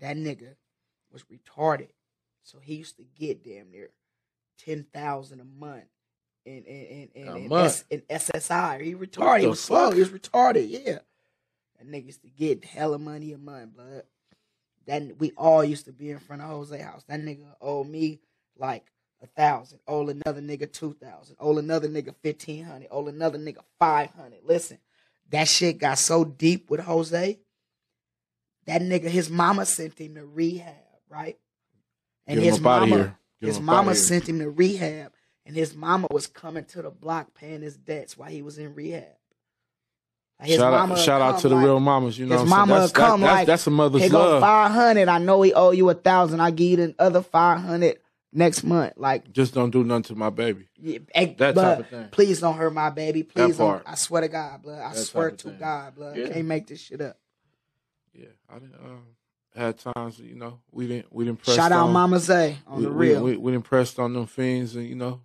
[0.00, 0.54] That nigga
[1.12, 1.88] was retarded.
[2.42, 3.90] So he used to get damn near
[4.58, 5.84] ten thousand a month
[6.44, 7.52] in in in, in, in?
[7.52, 8.80] S, in SSI.
[8.82, 9.40] He retarded.
[9.40, 9.90] He was slow.
[9.90, 10.98] He was retarded, yeah.
[11.78, 14.02] That nigga used to get hella money a month, blood.
[14.86, 17.04] That we all used to be in front of Jose house.
[17.08, 18.20] That nigga owed me
[18.56, 18.84] like
[19.22, 19.80] a thousand.
[19.88, 21.36] Owe another nigga two thousand.
[21.40, 22.88] Owe another nigga fifteen hundred.
[22.90, 24.40] Owe another nigga five hundred.
[24.44, 24.78] Listen,
[25.30, 27.38] that shit got so deep with Jose.
[28.66, 30.74] That nigga, his mama sent him to rehab,
[31.08, 31.38] right?
[32.26, 33.18] And Get his mama, here.
[33.40, 35.12] Get his him up outta mama sent him to rehab,
[35.44, 38.74] and his mama was coming to the block paying his debts while he was in
[38.74, 39.04] rehab.
[40.42, 42.18] His shout mama out, shout out to the real mamas.
[42.18, 44.18] You know, his what I'm mama that's, come that- like that's a mother's Here go
[44.18, 44.40] love.
[44.42, 45.08] five hundred.
[45.08, 46.40] I know he owe you a thousand.
[46.40, 47.98] I give you the other five hundred
[48.34, 48.92] next month.
[48.98, 50.68] Like Just don't do nothing to my baby.
[50.78, 52.08] yeah, That blood, type of thing.
[52.10, 53.22] Please don't hurt my baby.
[53.22, 53.82] Please don't.
[53.86, 54.82] I swear to God, blood.
[54.82, 55.58] I That swear to thing.
[55.58, 56.16] God, blood.
[56.18, 56.28] Yeah.
[56.28, 57.16] Can't make this shit up.
[58.12, 58.74] Yeah, I didn't.
[58.74, 59.02] Um,
[59.56, 62.78] had times, you know, we didn't we didn't press Shout out on, Mama Zay on
[62.78, 63.22] we, the real.
[63.22, 65.22] We, we, didn't press on them fiends, and you know,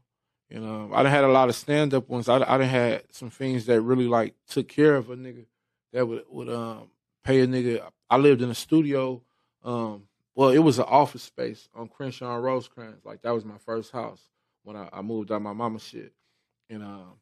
[0.49, 2.29] and um, I done had a lot of stand up ones.
[2.29, 5.45] I I done had some fiends that really like took care of a nigga
[5.93, 6.89] that would would um
[7.23, 7.87] pay a nigga.
[8.09, 9.21] I lived in a studio.
[9.63, 13.05] Um, well, it was an office space on Crenshaw and Rosecrans.
[13.05, 14.21] Like that was my first house
[14.63, 16.13] when I, I moved out my mama's shit,
[16.69, 17.13] and um,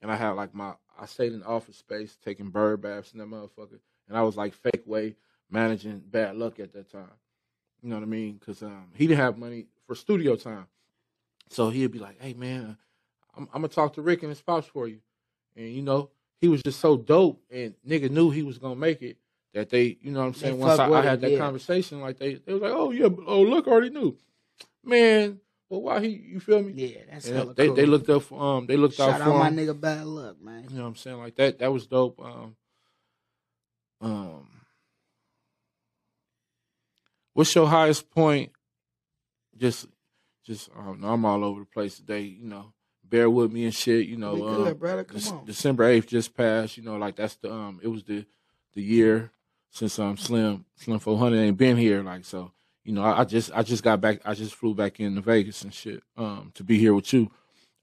[0.00, 3.20] and I had like my I stayed in the office space taking bird baths and
[3.20, 5.16] that motherfucker, and I was like fake way
[5.50, 7.10] managing Bad Lucc at that time.
[7.82, 8.36] You know what I mean?
[8.38, 10.66] Because um, he didn't have money for studio time,
[11.50, 12.78] so he'd be like, "Hey man,
[13.36, 15.00] I'm, I'm gonna talk to Rick and his pops for you,"
[15.56, 19.02] and you know he was just so dope, and nigga knew he was gonna make
[19.02, 19.18] it.
[19.52, 20.58] That they, you know what I'm They saying?
[20.58, 23.66] Once I, I had that conversation, like they, they was like, "Oh yeah, oh look,
[23.66, 24.16] already knew."
[24.82, 26.08] Man, well, why he?
[26.08, 26.72] You feel me?
[26.74, 27.76] yeah, that's hella they cool.
[27.76, 29.56] they looked up for um they looked Shout out out for my him.
[29.56, 30.66] nigga Bad Lucc, man.
[30.70, 31.18] You know what I'm saying?
[31.18, 32.20] Like that that was dope.
[32.20, 32.56] Um
[34.00, 34.48] um
[37.34, 38.52] What's your highest point?
[39.56, 39.86] Just
[40.44, 42.72] just I don't know, I'm all over the place today, you know.
[43.06, 44.48] Bear with me and shit, you know.
[44.48, 45.04] Um, good, brother.
[45.04, 45.44] Come Dec- on.
[45.44, 46.76] December eighth just passed.
[46.76, 47.80] You know, like that's the um.
[47.82, 48.24] It was the
[48.74, 49.30] the year
[49.70, 52.02] since um Slim Slim four hundred ain't been here.
[52.02, 54.20] Like so, you know, I, I just I just got back.
[54.24, 57.30] I just flew back into Vegas and shit um to be here with you.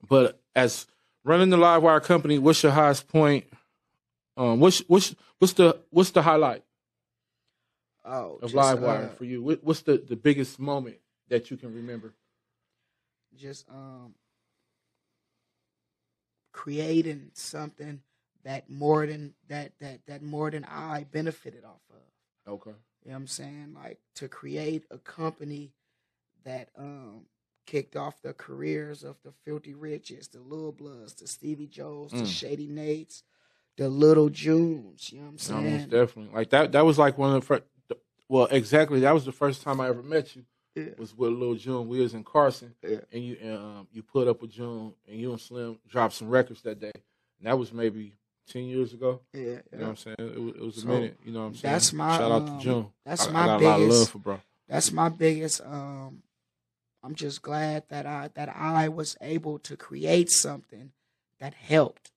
[0.08, 0.86] But as
[1.24, 3.44] running the live wire company, what's your highest point?
[4.36, 6.64] Um, what's what's what's the what's the highlight
[8.04, 9.42] Oh, of just, live wire uh, for you?
[9.42, 10.96] What, what's the the biggest moment
[11.28, 12.14] that you can remember?
[13.34, 14.14] just um
[16.52, 18.00] creating something
[18.44, 22.52] that more than that that that more than I benefited off of.
[22.52, 22.70] Okay.
[23.04, 23.74] You know what I'm saying?
[23.74, 25.72] Like to create a company
[26.44, 27.26] that um
[27.66, 32.18] kicked off the careers of the Filthy Riches, the Lil Bloods, the Stevie Joes, the
[32.18, 32.26] Mm.
[32.26, 33.22] Shady Nates,
[33.76, 35.12] the Little Junes.
[35.12, 35.72] You know what I'm saying?
[35.72, 36.34] most definitely.
[36.34, 36.72] Like that.
[36.72, 37.62] That was like one of the first.
[38.32, 39.00] Well, exactly.
[39.00, 40.44] That was the first time I ever met you.
[40.74, 40.84] Yeah.
[40.96, 41.86] Was with Lil June.
[41.86, 43.00] We was in Carson, Yeah.
[43.12, 46.30] and you and, um, you put up with June, and you and Slim dropped some
[46.30, 46.92] records that day.
[47.38, 48.14] And that was maybe
[48.48, 49.20] ten years ago.
[49.34, 50.16] Yeah, You know what I'm saying?
[50.18, 51.18] It was, it was a minute.
[51.26, 51.72] You know what I'm saying?
[51.74, 52.86] that's my, shout out um, to June.
[53.04, 54.40] that's I, my I got a lot of biggest- love for bro.
[54.66, 56.22] that's my biggest um
[57.04, 60.92] I'm just glad that I that I was able to create something
[61.38, 62.12] that helped.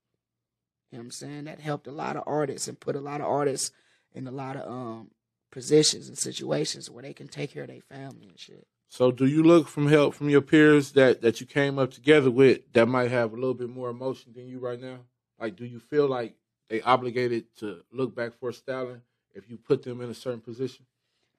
[0.91, 1.43] You know what I'm saying?
[1.43, 3.71] That helped a lot of artists and put a lot of artists
[4.13, 5.11] in a lot of um
[5.55, 8.67] positions and situations where they can take care of their family and shit.
[8.89, 12.29] So, do you look from help from your peers that that you came up together
[12.29, 14.99] with that might have a little bit more emotion than you right now?
[15.39, 16.35] Like, do you feel like
[16.69, 19.01] they obligated to look back for styling
[19.33, 20.85] if you put them in a certain position?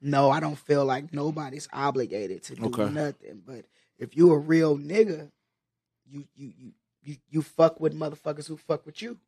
[0.00, 2.88] No, I don't feel like nobody's obligated to do Okay.
[2.88, 3.42] nothing.
[3.46, 3.66] But
[3.98, 5.30] if you a real nigga,
[6.08, 9.18] you you you you you fuck with motherfuckers who fuck with you.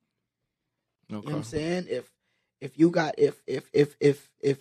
[1.11, 1.87] You know what I'm saying?
[1.91, 2.11] If
[2.61, 4.59] if you got if if if if if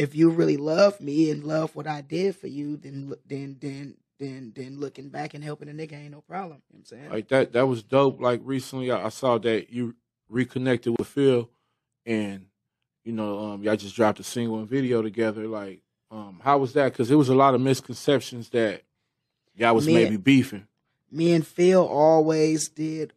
[0.00, 3.96] if you really love me and love what I did for you, then then then
[4.18, 6.62] then then looking back and helping a nigga ain't no problem.
[6.70, 7.10] You know what I'm saying?
[7.10, 8.20] Like that that was dope.
[8.20, 9.94] Like recently I, I saw that you
[10.28, 11.50] reconnected with Phil
[12.06, 12.46] and
[13.04, 15.46] you know, um y'all just dropped a single and video together.
[15.46, 16.92] Like, um, how was that?
[16.92, 18.82] Because there was a lot of misconceptions that
[19.54, 20.66] y'all was Me- maybe beefing.
[21.10, 23.12] me and Phil always did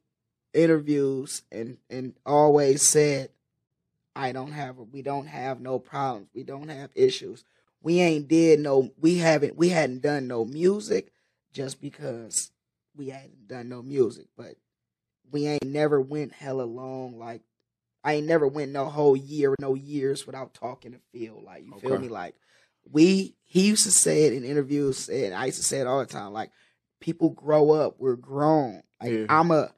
[0.53, 3.29] interviews and and always said
[4.15, 6.29] I don't have we don't have no problems.
[6.33, 7.45] We don't have issues.
[7.81, 11.11] We ain't did no we haven't we hadn't done no music
[11.51, 12.51] just because
[12.95, 14.55] we hadn't done no music, but
[15.31, 17.41] we ain't never went hella long like
[18.03, 21.41] I ain't never went no whole year, no years without talking to Phil.
[21.43, 22.09] Like you feel me?
[22.09, 22.35] Like
[22.91, 25.99] we he used to say it in interviews, and I used to say it all
[25.99, 26.33] the time.
[26.33, 26.51] Like
[26.99, 28.83] people grow up, we're grown.
[29.01, 29.25] Like Yeah.
[29.29, 29.71] I'm a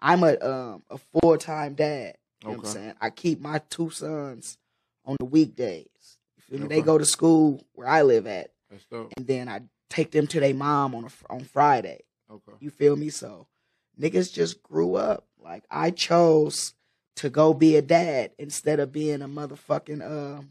[0.00, 2.16] I'm a um a full time dad.
[2.46, 2.94] You know what I'm saying?
[3.00, 4.58] I keep my two sons
[5.04, 6.18] on the weekdays.
[6.36, 6.66] You feel me?
[6.68, 8.52] They go to school where I live at,
[9.16, 12.02] and then I take them to their mom on a, on Friday.
[12.30, 12.52] Okay.
[12.60, 13.10] You feel me?
[13.10, 13.46] So
[14.00, 15.26] niggas just grew up.
[15.42, 16.74] Like I chose
[17.16, 20.50] to go be a dad instead of being a motherfucking um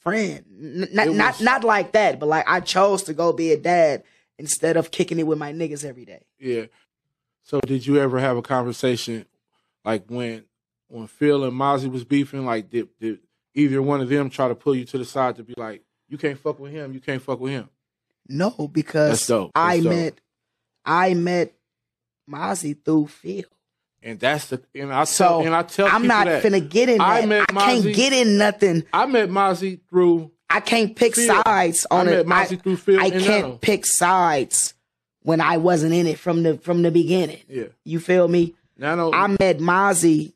[0.00, 0.44] friend.
[0.50, 3.58] N- not It not not like that, but like I chose to go be a
[3.58, 4.04] dad
[4.38, 6.24] instead of kicking it with my niggas every day.
[6.38, 6.66] Yeah.
[7.42, 9.26] So did you ever have a conversation
[9.84, 10.44] like when
[10.88, 13.18] when Phil and Mozzy was beefing, like did, did
[13.54, 16.18] either one of them try to pull you to the side to be like, you
[16.18, 17.68] can't fuck with him, you can't fuck with him?
[18.28, 19.52] No, because That's dope.
[19.54, 19.92] I dope.
[19.92, 20.20] met
[20.84, 21.54] I met
[22.30, 23.44] Mozzy through Phil.
[24.02, 26.42] And that's the and I So tell and I tell I'm not that.
[26.42, 27.22] finna get in I that.
[27.24, 28.84] I, met can't get in nothing.
[28.92, 31.42] I met Mozzy through I can't pick Phil.
[31.44, 32.26] sides I on met it.
[32.26, 33.56] I, met Mozzy through Phil I can't Nano.
[33.56, 34.74] pick sides
[35.22, 37.40] when I wasn't in it from the from the beginning.
[37.48, 37.64] yeah.
[37.84, 38.54] You feel me?
[38.76, 40.34] Nano I met Mozzy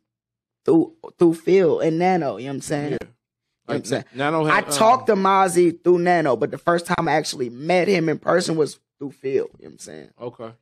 [0.64, 2.36] through through Phil and Nano.
[2.36, 2.90] You know what I'm saying?
[2.92, 2.98] yeah.
[3.00, 4.04] You know I'm saying?
[4.14, 7.50] Nano I had, um, talked to Mozzy through Nano, but the first time I actually
[7.50, 9.32] met him in person was through Phil.
[9.32, 10.10] You know what I'm saying?
[10.20, 10.52] Okay.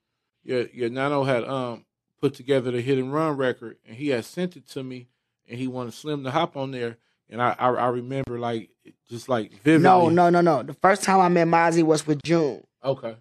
[0.45, 0.89] Yeah, yeah.
[0.89, 1.85] Nano had um
[2.21, 5.09] put together the hit and run record, and he had sent it to me,
[5.49, 8.71] and he wanted Slim to hop on there, and I I, I remember like
[9.09, 9.83] just like vividly.
[9.83, 10.63] No, no, no, no.
[10.63, 12.65] The first time I met Mozzy was with June.
[12.85, 13.17] Okay.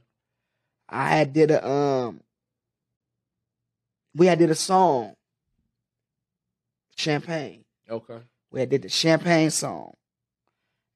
[0.88, 2.22] I had did a um
[4.16, 5.14] we had did a song.
[6.96, 7.64] Champagne.
[7.90, 8.20] Okay.
[8.52, 9.94] We had did the champagne song.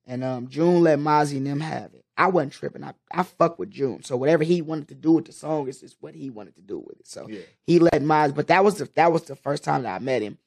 [0.08, 2.04] And um June let Mozzy and them have it.
[2.18, 2.84] I wasn't tripping.
[2.84, 4.04] I, I fuck with June.
[4.04, 6.62] So whatever he wanted to do with the song is just what he wanted to
[6.62, 7.08] do with it.
[7.08, 7.42] So Yeah.
[7.66, 10.22] he let Mozzy, but that was the that was the first time that I met
[10.22, 10.38] him.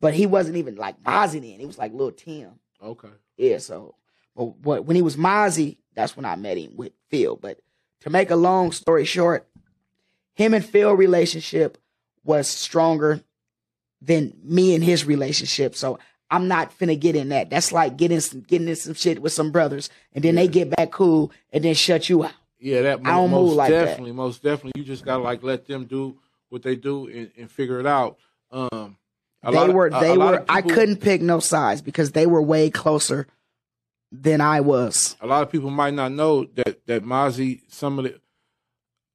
[0.00, 1.60] But he wasn't even like Mozzy then.
[1.60, 2.52] He was like little Tim.
[2.82, 3.08] Okay.
[3.36, 3.94] Yeah, so
[4.34, 7.36] but what when he was Mozzy, that's when I met him with Phil.
[7.36, 7.60] But
[8.00, 9.46] to make a long story short,
[10.34, 11.78] him and Phil relationship
[12.24, 13.22] was stronger
[14.00, 15.74] than me and his relationship.
[15.74, 15.98] So
[16.30, 17.50] I'm not finna get in that.
[17.50, 20.70] That's like getting some getting in some shit with some brothers and then they get
[20.70, 22.32] back cool and then shut you out.
[22.58, 23.84] Yeah, that I don't most move like that.
[23.86, 24.80] definitely, most definitely.
[24.80, 28.18] You just gotta like let them do what they do and, and figure it out.
[28.50, 28.96] Um,
[29.42, 32.12] a they lot of- were a- they were of I couldn't pick no sides because
[32.12, 33.26] they were way closer
[34.12, 35.16] than I was.
[35.20, 38.20] a lot of people might not know that that Mozzy, some of the,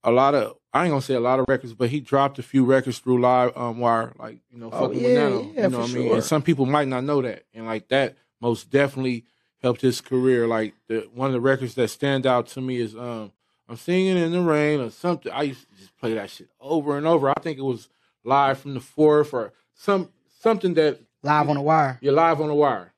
[0.04, 2.44] a lot of I ain't gonna say a lot of records, but he dropped a
[2.44, 5.52] few records through Live um, Wire, like you know, Oh, fucking yeah, with Nano.
[5.56, 6.14] yeah, you know what I mean?
[6.14, 9.26] And some people might not know that, and like that most definitely
[9.62, 10.46] helped his career.
[10.48, 13.32] Like the one of the records that stand out to me is um
[13.70, 15.32] I'm singing in the rain or something.
[15.32, 17.30] I used to just play that shit over and over.
[17.30, 17.90] I think it was
[18.24, 21.98] live from the fourth or some something that Live on the wire.
[22.02, 22.94] you're live on the wire.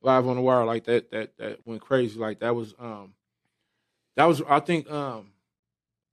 [0.00, 2.18] Live on the wire like that that that went crazy.
[2.18, 3.12] Like that was um
[4.16, 5.31] that was I think um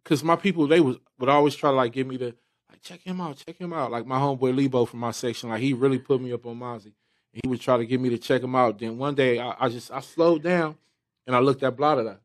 [0.03, 2.35] cause my people they was would always try to like give me the
[2.69, 3.91] like check him out, check him out.
[3.91, 6.93] Like my homeboy Lebo from my section, like he really put me up on Mozzy.
[7.31, 8.79] He would try to get me to check him out.
[8.79, 10.77] Then one day I, I just I slowed down
[11.27, 12.19] and I looked at Blotter.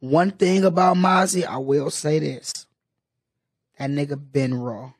[0.00, 2.52] One thing about Mozzy, I will say this.
[3.78, 4.92] That nigga been raw.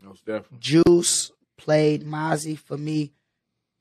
[0.00, 0.58] Most definitely.
[0.60, 3.12] Juice played Mozzy for me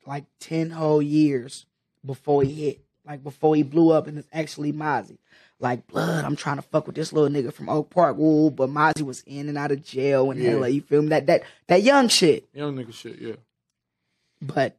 [0.05, 1.65] like 10 whole years
[2.05, 2.82] before he hit.
[3.05, 5.17] Like before he blew up and it's actually Mozzy.
[5.62, 8.17] Like blood, I'm trying to fuck with this little nigga from Oak Park.
[8.17, 10.52] Ooh, but Mozzy was in and out of jail and Yeah.
[10.52, 11.10] hella, you feel me?
[11.10, 12.48] That that that young shit.
[12.54, 13.36] Young nigga shit, yeah.
[14.41, 14.78] But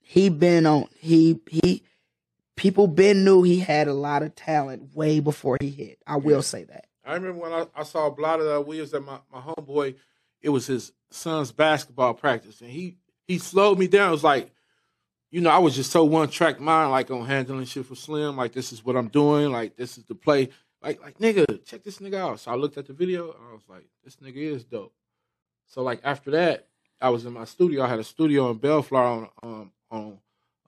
[0.00, 1.82] he been on he he
[2.56, 5.98] people been knew he had a lot of talent way before he hit.
[6.06, 6.40] I will Yeah.
[6.42, 6.86] say that.
[7.04, 9.96] I remember when I, I saw Blotter we was at my, my homeboy,
[10.40, 14.08] it was his son's basketball practice, and he he slowed me down.
[14.08, 14.50] It was like,
[15.32, 18.36] you know, I was just so one track mind, like on handling shit for Slim,
[18.36, 20.50] like this is what I'm doing, like this is the play.
[20.82, 22.40] Like like nigga, check this nigga out.
[22.40, 24.92] So I looked at the video and I was like, this nigga is dope.
[25.66, 26.68] So like after that,
[27.00, 27.82] I was in my studio.
[27.82, 30.18] I had a studio in Bellflower on um on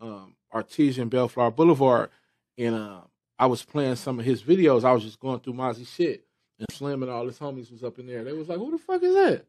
[0.00, 2.08] um Artesia Bellflower Boulevard,
[2.56, 3.02] and um
[3.38, 4.84] I was playing some of his videos.
[4.84, 6.24] I was just going through Mozzy shit.
[6.58, 8.22] And Slim and all his homies was up in there.
[8.22, 9.44] They was like, who the fuck is that?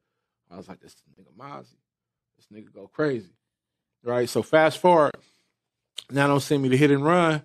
[0.51, 1.77] I was like, this nigga Mozzy.
[2.35, 3.31] This nigga go crazy.
[4.05, 4.29] Right?
[4.29, 5.11] So fast forward,
[6.11, 7.41] now don't send me to hit and run.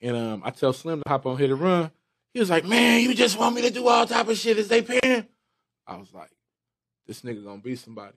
[0.00, 1.90] And um, I tell Slim to hop on hit and run.
[2.32, 4.56] He was like, man, you just want me to do all type of shit.
[4.56, 5.26] Is they paying?
[5.86, 6.30] I was like,
[7.06, 8.16] this nigga gonna be somebody.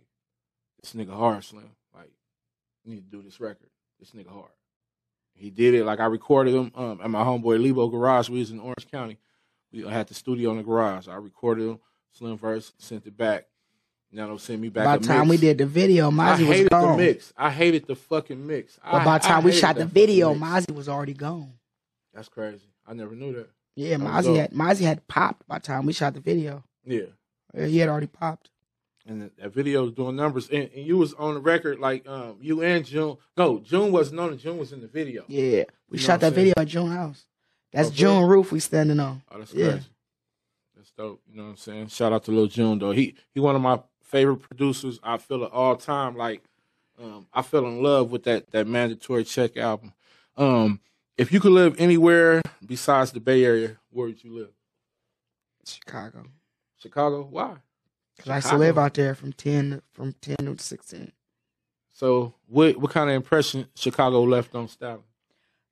[0.81, 1.69] This nigga hard, Slim.
[1.93, 2.11] Like,
[2.85, 3.69] you need to do this record.
[3.99, 4.51] This nigga hard.
[5.35, 5.83] He did it.
[5.83, 8.29] Like I recorded him um, at my homeboy Lebo garage.
[8.29, 9.17] We was in Orange County.
[9.71, 11.07] We had the studio in the garage.
[11.07, 11.79] I recorded him,
[12.11, 13.47] Slim verse, sent it back.
[14.13, 14.85] Now don't send me back.
[14.85, 15.29] By the time mix.
[15.41, 17.33] we did the video, Mozzy was hated the mix.
[17.35, 18.79] I hated the fucking mix.
[18.83, 20.35] But I- by the time we shot the video.
[20.35, 21.53] Mozzy was already gone.
[22.13, 22.67] That's crazy.
[22.87, 23.49] I never knew that.
[23.75, 26.63] Yeah, Mozzy had Mozzy had popped by the time we shot the video.
[26.85, 27.05] Yeah.
[27.55, 28.49] He had already popped.
[29.07, 30.47] and that, video was doing numbers.
[30.49, 33.17] And, and you was on the record like um you and June.
[33.35, 34.37] No, June wasn't on it.
[34.37, 35.25] June was in the video.
[35.27, 37.25] Yeah, we You shot what I'm that video at June house.
[37.71, 39.23] That's Oh, for June roof we standing on.
[39.31, 39.71] Oh, that's Yeah.
[39.71, 39.87] crazy.
[40.75, 41.21] That's dope.
[41.29, 41.87] You know what I'm saying?
[41.87, 42.91] Shout out to Lil June though.
[42.91, 43.81] He he one of my
[44.13, 44.99] favorite producers.
[45.03, 46.15] I feel of all time.
[46.15, 46.43] Like
[47.01, 49.91] um, I fell in love with that that mandatory check album.
[50.37, 50.79] Um,
[51.17, 54.51] if you could live anywhere besides the Bay Area, where would you live?
[55.65, 56.25] Chicago.
[56.77, 57.27] Chicago.
[57.29, 57.55] Why?
[58.19, 61.11] Cause I used to live out there from ten from ten to sixteen.
[61.91, 65.03] So what what kind of impression Chicago left on Stalin?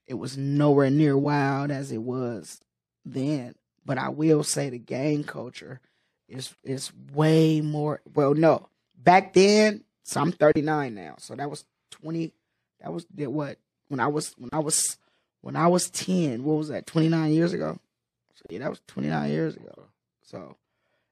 [0.07, 2.59] It was nowhere near wild as it was
[3.05, 3.55] then.
[3.85, 5.79] But I will say the gang culture
[6.31, 8.69] is is way more well no.
[8.95, 11.15] back then, so I'm 39 now.
[11.19, 12.33] So that was 20.
[12.79, 13.57] That was that what
[13.89, 14.97] when I was when I was
[15.41, 16.43] when I was 10.
[16.43, 16.87] What was that?
[16.87, 17.79] 29 years ago.
[18.35, 19.87] So yeah, that was 29 years ago.
[20.23, 20.55] So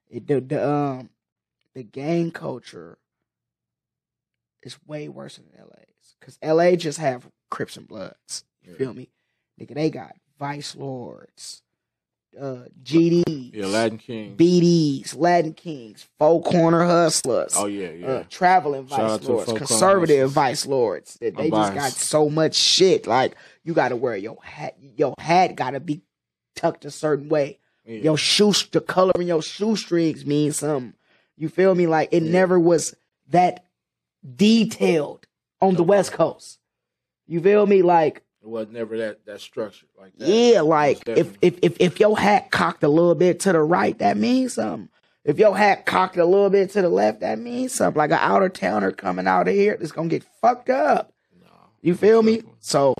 [0.08, 1.10] it the, the um
[1.74, 2.98] the gang culture
[4.62, 8.44] is way worse than LA's because LA just have Crips and Bloods.
[8.62, 8.78] You Yeah.
[8.78, 9.08] feel me?
[9.60, 11.62] Nigga, they got Vice Lords,
[12.38, 18.06] uh, GDs, Yeah, Latin Kings, BDs, Latin Kings, Four Corner Hustlers, oh yeah, yeah.
[18.06, 20.30] uh, traveling Shout Vice Lords, conservative.
[20.30, 21.18] Vice Lords.
[21.20, 23.06] They, they just got so much shit.
[23.06, 24.76] Like you got to wear your hat.
[24.96, 26.02] Your hat got to be
[26.54, 27.58] tucked a certain way.
[27.84, 28.00] yeah.
[28.00, 30.94] Your shoe, the color in your shoestrings means something.
[31.36, 31.86] You feel me?
[31.86, 32.30] Like it Yeah.
[32.32, 32.94] never was
[33.30, 33.64] that
[34.36, 35.26] detailed
[35.60, 36.58] on the West Coast.
[37.26, 37.82] You feel me?
[37.82, 40.28] Like it was never that that structured like that.
[40.28, 43.98] yeah, like if, if if if your hat cocked a little bit to the right,
[43.98, 44.88] that means something.
[45.24, 47.98] If your hat cocked a little bit to the left, that means something.
[47.98, 51.12] Like an outer towner coming out of here, it's gonna get fucked up.
[51.40, 51.48] No.
[51.82, 52.36] You feel me?
[52.36, 52.56] Definitely.
[52.60, 52.94] So,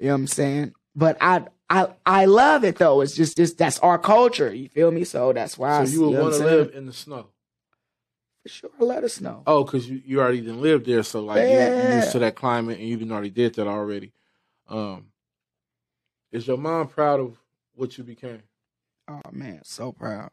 [0.00, 0.74] you know what I'm saying?
[0.96, 3.00] But I I I love it though.
[3.00, 4.52] It's just just that's our culture.
[4.52, 5.04] You feel me?
[5.04, 5.78] So that's why.
[5.80, 7.28] I, So you would want to live in the snow?
[8.42, 9.44] For sure, let us know.
[9.46, 12.34] Oh, because you, you already didn't live there, so like you, you used to that
[12.34, 14.12] climate, and you didn't already did that already.
[14.72, 15.06] Um,
[16.32, 17.36] is your mom proud of
[17.74, 18.42] what you became?
[19.06, 20.30] Oh man, so proud.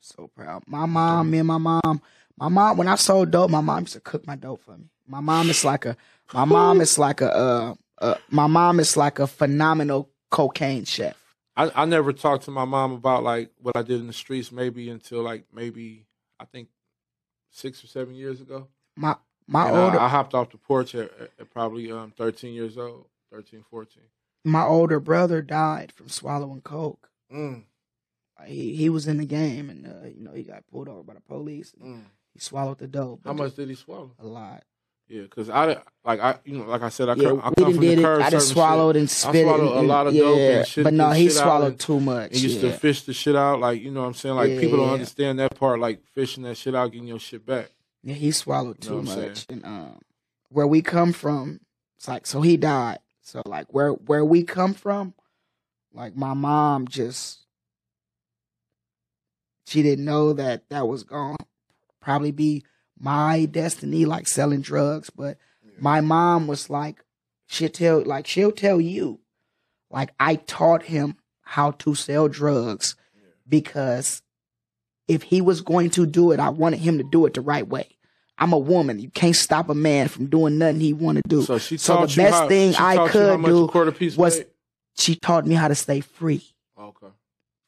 [0.00, 0.62] So proud.
[0.68, 2.00] My mom, me and my mom,
[2.38, 4.84] my mom, when I sold dope, my mom used to cook my dope for me.
[5.08, 5.96] My mom is like a
[6.32, 11.16] my mom is like a uh, uh my mom is like a phenomenal cocaine chef.
[11.56, 14.52] I, I never talked to my mom about like what I did in the streets,
[14.52, 16.06] maybe until like maybe
[16.38, 16.68] I think
[17.50, 18.68] six or seven years ago.
[18.96, 19.16] My
[19.46, 22.76] my And I- older I, hopped off the porch at, at probably um, 13 years
[22.78, 24.02] old, 13, 14.
[24.44, 27.08] my older brother died from swallowing coke.
[27.32, 27.64] Mm,
[28.46, 31.14] He he was in the game and uh, you know he got pulled over by
[31.14, 31.72] the police.
[31.82, 32.02] mm.
[32.32, 33.20] He swallowed the dope.
[33.24, 34.12] How much did he swallow?
[34.18, 34.62] A lot.
[35.08, 35.66] Yeah, because I
[36.04, 38.00] like I you know like I said I, Yeah, come, I come from did the
[38.00, 38.04] it.
[38.04, 38.22] curb.
[38.22, 39.00] I just swallowed shit.
[39.00, 39.42] and spit it.
[39.44, 42.32] swallowed a lot of yeah, dope and shit but no, he swallowed and- too much.
[42.32, 42.70] and used yeah.
[42.72, 43.60] to fish the shit out.
[43.60, 44.34] Like you know what I'm saying.
[44.36, 45.80] Like Yeah, people don't understand that part.
[45.80, 47.70] Like fishing that shit out, getting your shit back.
[48.02, 49.46] Yeah, he swallowed You know too I'm much.
[49.48, 49.98] And um,
[50.50, 51.60] where we come from,
[51.96, 52.98] it's like so he died.
[53.24, 55.14] So like where where we come from,
[55.92, 57.40] like my mom just
[59.66, 61.46] she didn't know that that was going to
[62.00, 62.64] probably be
[62.98, 65.08] my destiny, like selling drugs.
[65.08, 65.38] But
[65.80, 67.02] my mom was like,
[67.46, 69.20] she'll tell like she'll tell you,
[69.90, 72.94] like I taught him how to sell drugs
[73.48, 74.22] because
[75.08, 77.66] if he was going to do it, I wanted him to do it the right
[77.66, 77.96] way.
[78.36, 78.98] I'm a woman.
[78.98, 81.42] You can't stop a man from doing nothing he want to do.
[81.42, 83.68] So she So the you best how, thing I taught you how could do a
[83.68, 84.42] quarter piece was-
[84.96, 86.42] she taught me how to stay free.
[86.78, 87.08] Okay,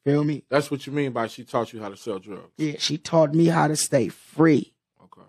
[0.05, 0.45] Feel me?
[0.49, 2.53] that's what you mean by she taught you how to sell drugs.
[2.57, 4.73] Yeah, she taught me how to stay free.
[5.03, 5.23] Okay,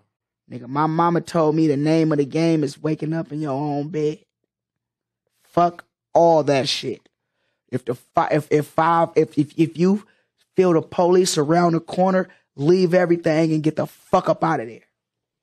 [0.50, 3.52] Nigga, my mama told me the name of the game is waking up in your
[3.52, 4.18] own bed.
[5.42, 7.08] Fuck all that shit.
[7.70, 10.04] If the fi- if if five if if if you
[10.56, 14.66] feel the police around the corner, leave everything and get the fuck up out of
[14.68, 14.80] there.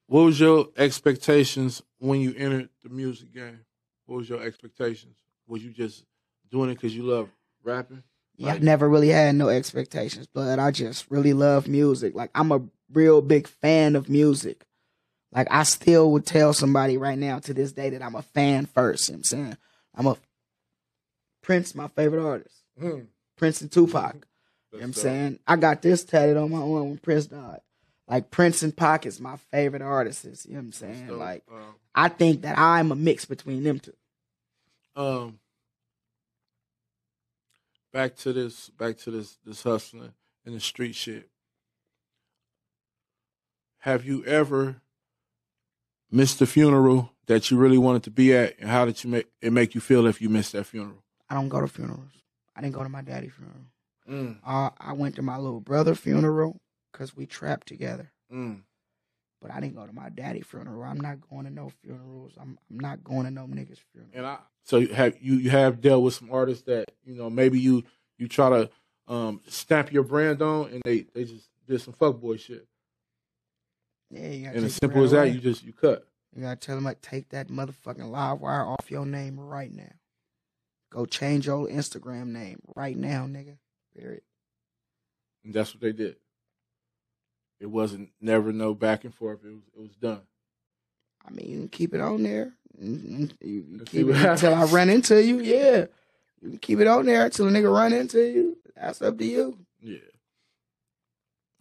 [0.08, 3.62] What was your expectations when you entered the music game?
[4.06, 5.18] What was your expectations?
[5.48, 6.06] Was you just
[6.52, 7.30] doing it because you love
[7.64, 8.04] rapping?
[8.38, 12.16] Yeah, I've never really had no expectations, but I just really love music.
[12.16, 14.66] Like I'm a real big fan of music.
[15.32, 18.66] Like I still would tell somebody right now to this day that I'm a fan
[18.66, 19.10] first.
[19.10, 19.58] You know what I'm saying?
[19.96, 20.18] I'm a
[21.42, 22.56] Prince, my favorite artist.
[22.80, 23.02] Hmm.
[23.38, 24.14] Prince and Tupac.
[24.14, 24.24] You know
[24.72, 25.40] what I'm saying?
[25.48, 27.62] I got this tatted on my arm when Prince died.
[28.08, 30.46] Like Prince and Pac is my favorite artists.
[30.46, 31.18] You know what I'm saying?
[31.18, 33.94] Like Um, I think that I'm a mix between them two.
[34.96, 35.40] um
[37.92, 40.14] back to this back to this this hustling
[40.46, 41.30] and the street shit
[43.80, 44.78] have you ever
[46.12, 49.28] missed a funeral that you really wanted to be at and how did you make
[49.42, 52.12] it make you feel if you missed that funeral I don't go to funerals.
[52.56, 53.66] I didn't go to my daddy's funeral.
[54.08, 56.62] mm, Uh, I went to my little brother funeral
[56.96, 58.12] because we trapped together.
[58.34, 58.62] mm.
[59.42, 60.82] But I didn't go to my daddy funeral.
[60.84, 62.34] I'm not going to no funerals.
[62.40, 64.12] I'm I'm not going to no niggas funeral.
[64.14, 67.30] and i so you have you, you have dealt with some artists that you know
[67.30, 67.84] maybe you
[68.18, 68.70] you try to
[69.08, 72.66] um stamp your brand on and they they just did some fuckboy shit
[74.10, 75.32] Yeah, you and as simple as that away.
[75.32, 78.90] you just you cut You gotta tell them like take that motherfucking live wire off
[78.90, 79.94] your name right now.
[80.92, 83.58] Go change your Instagram name right now, nigga.
[83.96, 84.22] Period.
[85.44, 86.16] And that's what they did.
[87.60, 89.40] It wasn't never no back and forth.
[89.46, 90.22] It was it was done.
[91.28, 92.54] I mean, you can keep it on there.
[92.80, 93.32] Mhm.
[93.42, 95.40] You, you keep it until I run into you.
[95.40, 95.86] Yeah,
[96.42, 98.58] you can keep it on there until a nigga run into you.
[98.76, 99.58] That's up to you.
[99.82, 99.98] Yeah.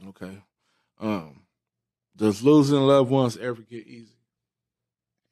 [0.09, 0.43] Okay.
[1.01, 1.41] Um.
[2.17, 4.17] Does losing loved ones ever get easy?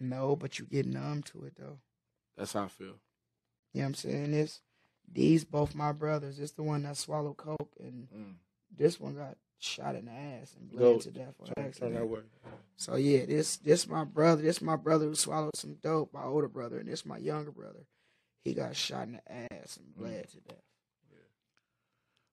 [0.00, 1.78] No, but you get numb to it though.
[2.36, 2.86] That's how I feel.
[3.72, 4.30] You know what I'm saying?
[4.32, 4.60] This
[5.12, 6.38] these both my brothers.
[6.38, 8.34] It's the one that swallowed coke and Mm.
[8.76, 12.24] this one got shot in the ass and bled Go- to death on accident.
[12.76, 14.42] So yeah, this this my brother.
[14.42, 16.12] This my brother who swallowed some dope.
[16.12, 17.80] My older brother, and this my younger brother.
[18.44, 19.98] He got shot in the ass and mm.
[19.98, 20.58] bled to death.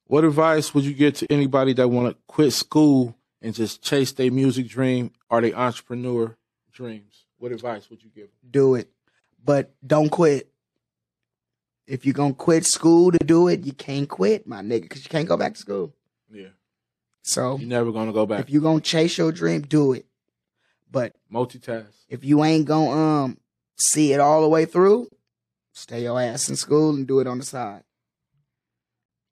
[0.09, 4.11] What advice would you give to anybody that want to quit school and just chase
[4.11, 6.35] their music dream or their entrepreneur
[6.71, 7.25] dreams?
[7.37, 8.23] What advice would you give?
[8.23, 8.49] them?
[8.49, 8.89] Do it,
[9.45, 10.49] but don't quit.
[11.85, 15.09] If you're gonna quit school to do it, you can't quit, my nigga, because you
[15.09, 15.93] can't go back to school.
[16.31, 16.47] Yeah,
[17.29, 18.39] So you're never gonna go back.
[18.39, 20.07] if you're gonna chase your dream, do it.
[20.91, 21.85] But Multitask.
[22.09, 23.37] if you ain't gonna um
[23.77, 25.09] see it all the way through,
[25.71, 27.83] stay your ass in school and do it on the side.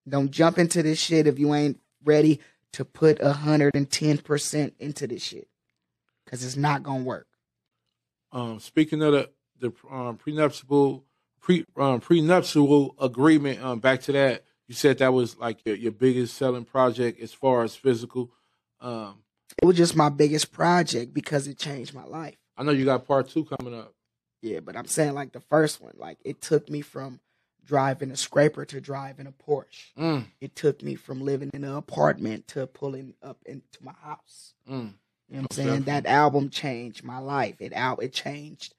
[0.08, 2.40] Don't jump into this shit if you ain't ready
[2.74, 5.48] to put hundred and ten percent into this shit,
[6.28, 7.26] cause it's not gonna work.
[8.32, 9.30] Um, speaking of the
[9.60, 11.02] the um, prenuptial
[11.42, 15.92] pre um, prenuptial agreement, um, back to that, you said that was like your, your
[15.92, 18.32] biggest selling project as far as physical.
[18.82, 19.20] Um,
[19.62, 22.36] It was just my biggest project because it changed my life.
[22.58, 23.94] I know you got part two coming up.
[24.42, 27.20] Yeah, but I'm saying like the first one, like it took me from
[27.66, 29.94] driving a scraper to driving a Porsche.
[29.98, 34.54] Mm, It took me from living in an apartment to pulling up into my house.
[34.70, 34.94] mm.
[35.30, 35.82] You know what I'm saying?
[35.84, 37.56] That album changed my life.
[37.60, 38.74] It out it changed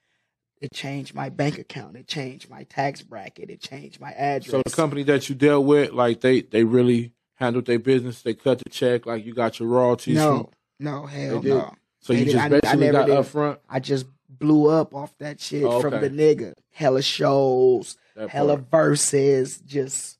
[0.61, 1.96] it changed my bank account.
[1.96, 3.50] It changed my tax bracket.
[3.50, 4.50] It changed my address.
[4.50, 8.22] So the company that you dealt with, like they they really handled their business.
[8.22, 9.06] They cut the check.
[9.06, 10.16] Like you got your royalties.
[10.16, 10.48] no, From,
[10.80, 11.74] no, hell no.
[12.00, 13.16] so They you did- just I- I basically never got did.
[13.16, 13.59] upfront.
[13.68, 16.52] I just blew up off that shit Oh, from the nigga.
[16.72, 18.70] Hella shows, That hella part.
[18.70, 20.18] verses, just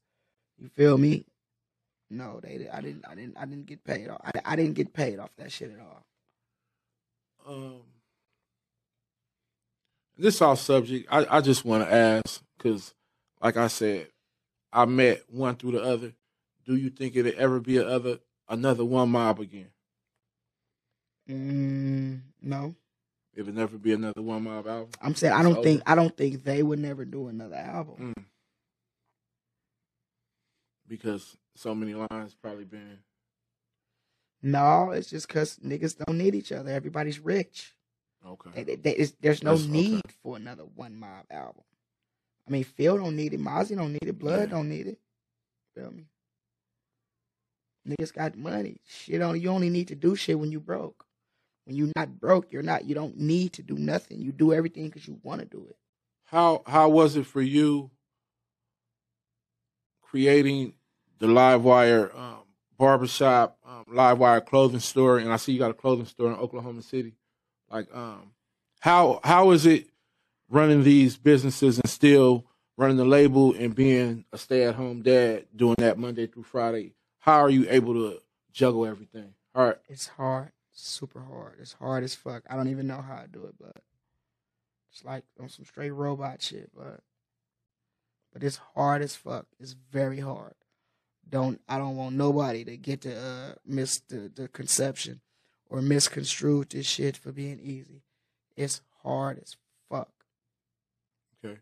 [0.59, 1.25] you feel me?
[2.11, 4.21] No, they I didn't I didn't I didn't get paid off.
[4.25, 6.03] I, I didn't get paid off that shit at all.
[7.47, 7.81] Um,
[10.19, 11.09] this off subject.
[11.11, 12.95] I, I just want to ask because,
[13.41, 14.09] like I said,
[14.73, 16.13] I met one through the other.
[16.67, 19.71] Do you think it'll ever be another another one mob again?
[21.29, 22.75] Mm, no.
[23.35, 24.91] It'll never be another one mob album.
[25.01, 25.83] I'm saying I don't think.
[25.87, 28.15] I don't think they would never do another album.
[28.17, 28.25] Mm.
[30.87, 32.99] Because so many lines probably been.
[34.43, 36.71] No, it's just because niggas don't need each other.
[36.71, 37.75] Everybody's rich.
[38.27, 38.51] Okay.
[38.55, 39.73] They- they- they- there's no That's okay.
[39.73, 41.65] need for another one mob album.
[42.47, 43.41] I mean, Phil don't need it.
[43.41, 44.19] Mozzy don't need it.
[44.19, 44.57] Blood Yeah.
[44.57, 45.01] don't need it.
[45.75, 46.09] Feel me?
[47.87, 48.81] Niggas got money.
[48.87, 51.07] Shit on you only need to do shit when you broke.
[51.65, 52.85] When you not broke, you're not.
[52.87, 54.21] You don't need to do nothing.
[54.21, 55.77] You do everything because you want to do it.
[56.25, 57.91] How how was it for you
[60.03, 60.75] creating
[61.19, 62.39] the Livewire um,
[62.79, 66.83] barbershop, um, Livewire clothing store, and I see you got a clothing store in Oklahoma
[66.83, 67.15] City.
[67.71, 68.33] Like, um,
[68.81, 69.87] how how is it
[70.49, 72.45] running these businesses and still
[72.77, 76.95] running the label and being a stay at home dad, doing that Monday through Friday?
[77.21, 78.21] How are you able to
[78.53, 79.35] juggle everything?
[79.55, 80.53] All right, It's hard.
[80.73, 81.57] Super hard.
[81.61, 82.45] It's hard as fuck.
[82.49, 83.77] I don't even know how to do it, but
[84.93, 87.01] it's like on some straight robot shit, but
[88.33, 89.47] but it's hard as fuck.
[89.59, 90.55] It's very hard.
[91.29, 95.21] Don't I don't want nobody to get to uh miss the, the conception
[95.69, 98.03] or misconstrue this shit for being easy.
[98.57, 99.57] It's hard as
[99.91, 100.11] fuck.
[101.45, 101.59] okay.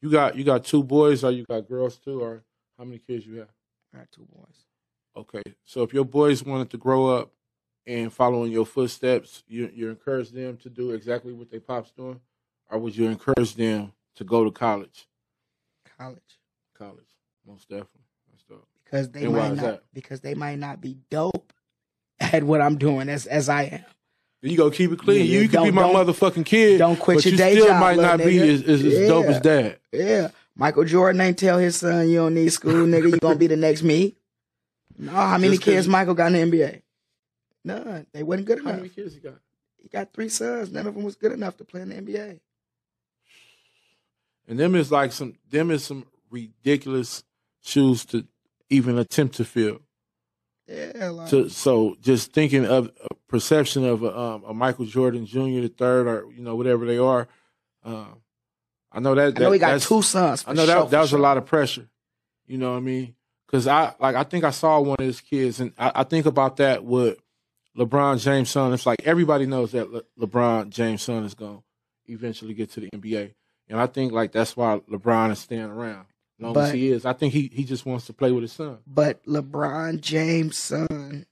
[0.00, 2.44] You got you got two boys, or you got girls too, or
[2.78, 3.48] how many kids you have?
[3.94, 4.64] I got two boys.
[5.16, 7.32] Okay, so if your boys wanted to grow up
[7.86, 11.90] and follow in your footsteps, you you encourage them to do exactly what they pops
[11.90, 12.20] doing,
[12.70, 15.06] or would you encourage them to go to college?
[15.98, 16.38] College.
[16.76, 17.06] College,
[17.46, 18.02] most definitely.
[18.30, 18.68] That's dope.
[18.84, 21.45] Because they And might not because they might not be dope
[22.32, 23.84] at what I'm doing as as I am.
[24.42, 25.26] You go keep it clean.
[25.26, 26.78] Yeah, you can be my motherfucking kid.
[26.78, 28.54] don't quit but your you day still job, might not be nigga.
[28.54, 29.78] as, as, as dope as dad.
[29.92, 30.28] Yeah.
[30.54, 33.10] Michael Jordan ain't tell his son you don't need school, nigga.
[33.10, 34.16] You gonna be the next me.
[34.98, 36.82] No, how many Just kids Michael got in the NBA?
[37.64, 38.06] None.
[38.12, 38.72] They wasn't good enough.
[38.72, 39.40] How many kids you got?
[39.82, 40.72] He got three sons.
[40.72, 42.40] None of them was good enough to play in the NBA.
[44.48, 47.24] And them is like some them is some ridiculous
[47.62, 48.26] shoes to
[48.70, 49.80] even attempt to fill.
[50.68, 55.26] Yeah, like, So, so just thinking of a perception of a, um, a Michael Jordan
[55.26, 55.60] Jr.
[55.60, 57.28] the third, or you know whatever they are.
[57.84, 58.20] Um,
[58.92, 59.38] I know that.
[59.38, 60.42] I know he got that's- two sons.
[60.42, 61.18] For I know sure, that that was sure.
[61.18, 61.88] a lot of pressure.
[62.46, 63.14] You know what I mean?
[63.46, 66.26] Because I like I think I saw one of his kids, and I, I think
[66.26, 67.18] about that with
[67.78, 68.72] LeBron James' son.
[68.72, 71.58] It's like everybody knows that Le- LeBron James' son is going
[72.06, 73.34] to eventually get to the NBA,
[73.68, 76.06] and I think like that's why LeBron is staying around.
[76.38, 78.52] Long as But- he is, I think he he just wants to play with his
[78.52, 78.78] son.
[78.86, 81.24] But LeBron James' son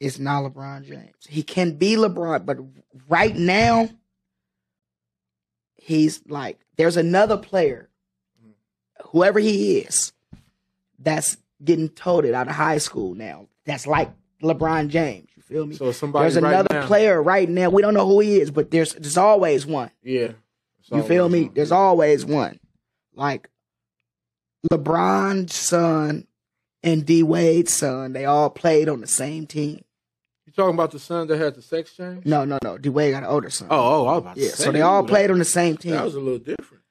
[0.00, 1.14] is not LeBron James.
[1.28, 2.58] He can be LeBron, but
[3.08, 3.88] right now,
[5.76, 7.88] he's like there's another player,
[9.10, 10.12] whoever he is,
[10.98, 13.46] that's getting toted out of high school now.
[13.64, 14.10] That's like
[14.42, 15.28] LeBron James.
[15.36, 15.76] You feel me?
[15.76, 17.70] So somebody there's right another now- player right now.
[17.70, 19.90] We don't know who he is, but there's there's always one.
[20.02, 20.32] Yeah.
[20.92, 21.50] You feel me?
[21.52, 22.60] There's always one.
[23.14, 23.48] Like
[24.70, 26.26] LeBron's son
[26.82, 29.80] and D Wade's son, they all played on the same team.
[30.46, 32.26] You talking about the son that had the sex change?
[32.26, 32.76] No, no, no.
[32.78, 33.68] D Wade got an older son.
[33.70, 34.50] Oh, oh, I was about to yeah.
[34.50, 35.92] So they all played on the same team.
[35.92, 36.82] That was a little different.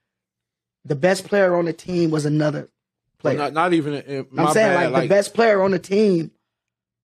[0.86, 2.70] the best player on the team was another
[3.20, 3.38] player.
[3.38, 3.94] not, not even.
[3.94, 6.32] In, I'm saying bad, like, the best player on the team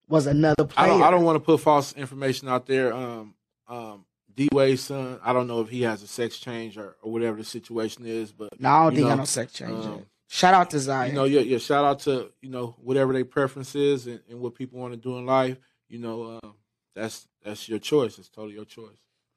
[0.08, 0.88] was another I player.
[0.88, 1.04] don't.
[1.04, 2.94] I don't want to put false information out there.
[2.94, 3.36] Um,
[3.68, 4.06] um,
[4.40, 5.20] D Wade's son.
[5.22, 8.32] I don't know if he has a sex change or, or whatever the situation is,
[8.32, 9.86] but no, I don't think know, I no sex change.
[9.86, 10.06] um.
[10.32, 11.10] Shout out to Zion.
[11.10, 11.58] you know, yeah, yeah.
[11.58, 14.98] Shout out to you know whatever their preference is and, and what people want to
[14.98, 15.58] do in life.
[15.90, 16.54] You know, um,
[16.96, 18.18] that's that's your choice.
[18.18, 18.96] It's totally your choice.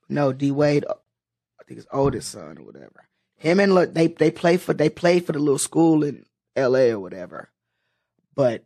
[0.08, 0.94] No, D Wade, uh,
[1.60, 3.08] I think his oldest son or whatever.
[3.38, 6.24] Him and look, they they play for they played for the little school in
[6.54, 6.92] L.A.
[6.92, 7.50] or whatever.
[8.36, 8.64] But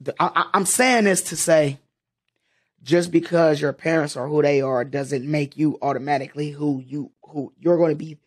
[0.00, 1.78] the, I, I- I'm saying this to say,
[2.84, 7.52] just because your parents are who they are doesn't make you automatically who you who
[7.58, 8.18] you're going to be.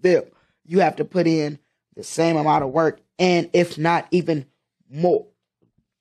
[0.00, 0.24] Them.
[0.64, 1.58] You have to put in
[1.96, 4.46] the same amount of work, and if not even
[4.88, 5.26] more.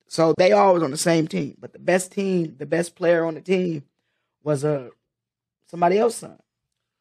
[0.07, 3.35] So they always on the same team, but the best team, the best player on
[3.35, 3.83] the team
[4.43, 4.89] was uh,
[5.67, 6.37] somebody else's son.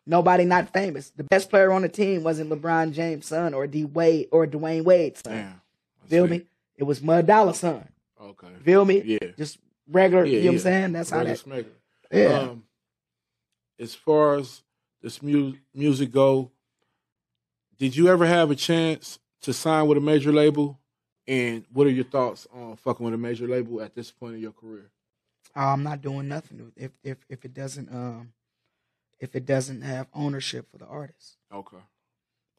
[0.07, 1.11] Nobody not famous.
[1.11, 4.85] The best player on the team wasn't LeBron James' son or D Wade or Dwyane
[4.85, 5.35] Wade's son.
[5.35, 5.61] Damn.
[6.07, 6.43] Feel me?
[6.77, 7.89] It was Mud Dollar son.
[8.21, 8.49] Okay.
[8.65, 9.03] Feel me?
[9.03, 9.29] Yeah.
[9.37, 9.59] Just
[9.91, 10.24] regular.
[10.24, 10.93] Yeah, you know what I'm saying?
[10.93, 11.47] That's how Regular that.
[11.47, 11.66] smacker.
[12.12, 12.38] Yeah.
[12.38, 12.64] Um,
[13.78, 14.62] as far as
[15.03, 16.51] this mu- music go,
[17.78, 20.78] did you ever have a chance to sign with a major label?
[21.26, 24.41] And what are your thoughts on fucking with a major label at this point in
[24.41, 24.91] your career?
[25.55, 28.32] I'm not doing nothing if if if it doesn't um
[29.18, 31.36] if it doesn't have ownership for the artist.
[31.53, 31.76] Okay.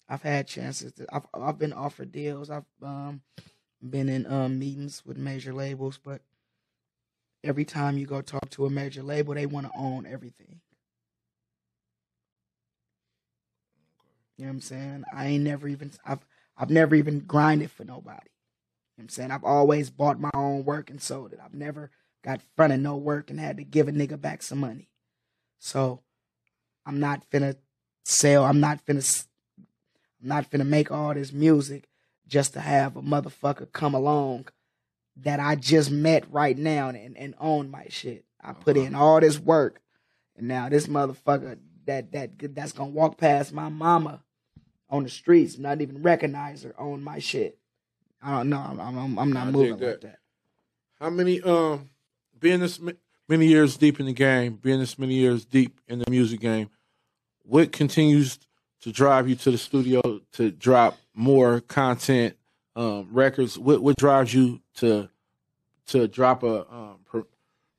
[0.10, 0.94] I've had chances.
[0.94, 2.50] To, I've I've been offered deals.
[2.50, 3.22] I've um
[3.82, 6.22] been in um meetings with major labels, but
[7.44, 10.62] every time you go talk to a major label, they want to own everything.
[14.38, 15.04] You know what I'm saying?
[15.14, 16.26] I ain't never even I've
[16.58, 18.08] I've never even grinded for nobody.
[18.08, 19.32] You know what I'm saying?
[19.32, 21.40] I've always bought my own work and sold it.
[21.44, 21.92] I've never
[22.24, 24.90] got front of no work and had to give a nigga back some money.
[25.60, 26.02] So
[26.86, 27.56] I'm not finna
[28.04, 28.44] sell.
[28.44, 29.28] I'm not finna
[30.22, 31.88] I'm not finna make all this music
[32.28, 34.48] just to have a motherfucker come along
[35.18, 38.26] that I just met right now and, and own my shit.
[38.42, 39.82] I put in all this work,
[40.36, 44.24] and now this motherfucker that that that's gonna walk past my mama
[44.90, 47.58] on the streets, not even recognize her, own my shit.
[48.22, 48.60] I don't know.
[48.60, 49.88] I'm I'm, I'm not I moving that.
[49.88, 50.20] like that.
[51.00, 51.90] How many um
[52.40, 52.80] being this
[53.28, 56.70] many years deep in the game, being this many years deep in the music game,
[57.44, 58.40] what continues
[58.82, 62.36] to drive you to the studio to drop more content,
[62.76, 63.58] um, records?
[63.58, 65.10] What what drives you to
[65.88, 67.24] to drop a um, pre-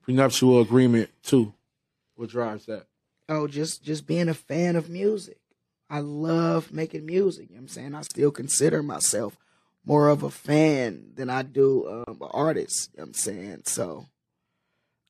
[0.02, 1.54] prenuptial agreement too?
[2.16, 2.86] What drives that?
[3.28, 5.38] oh, just just being a fan of music.
[5.90, 7.48] I love making music.
[7.50, 7.94] You know what I'm saying?
[7.94, 9.36] I still consider myself
[9.84, 12.90] more of a fan than I do um, an artist.
[12.92, 13.62] You know what I'm saying?
[13.66, 14.06] So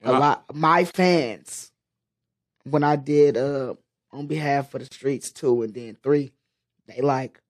[0.04, 1.70] a lot my fans
[2.64, 3.74] when I did uh
[4.12, 6.32] on behalf of the streets two and then three,
[6.86, 7.40] they like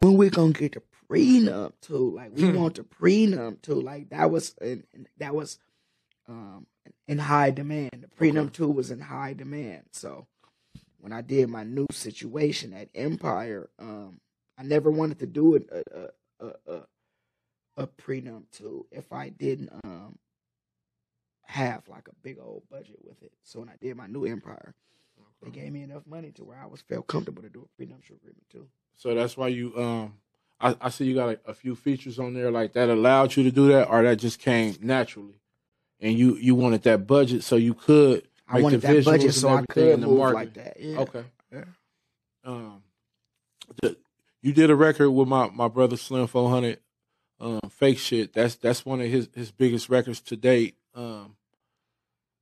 [0.00, 2.10] when we're gonna get the prenup too.
[2.14, 2.56] Like we Hmm.
[2.56, 3.80] want the prenup too.
[3.80, 4.84] Like that was and
[5.18, 5.58] that was
[6.28, 6.66] um
[7.06, 7.90] in high demand.
[7.92, 8.54] The prenup Okay.
[8.54, 9.84] two was in high demand.
[9.92, 10.26] So
[10.98, 14.20] when I did my new situation at Empire, um,
[14.56, 16.86] I never wanted to do it a a a, a,
[17.76, 20.18] a prenup two if I didn't um
[21.44, 23.32] have like a big old budget with it.
[23.42, 24.74] So when I did my new Empire,
[25.42, 28.16] they gave me enough money to where I was felt comfortable to do a prenuptial
[28.16, 28.68] agreement too.
[28.96, 30.14] So that's why you um
[30.60, 33.42] I, I see you got a, a few features on there like that allowed you
[33.44, 35.40] to do that or that just came naturally.
[36.00, 39.48] And you you wanted that budget so you could I wanted the that budget so
[39.48, 40.34] I could in the move market.
[40.34, 40.80] like that.
[40.80, 40.98] Yeah.
[41.00, 41.24] Okay.
[41.52, 41.64] Yeah.
[42.44, 42.82] Um
[43.80, 43.96] the,
[44.40, 46.80] you did a record with my, my brother Slim four hundred,
[47.40, 48.32] um, fake shit.
[48.32, 50.76] That's that's one of his, his biggest records to date.
[50.94, 51.36] Um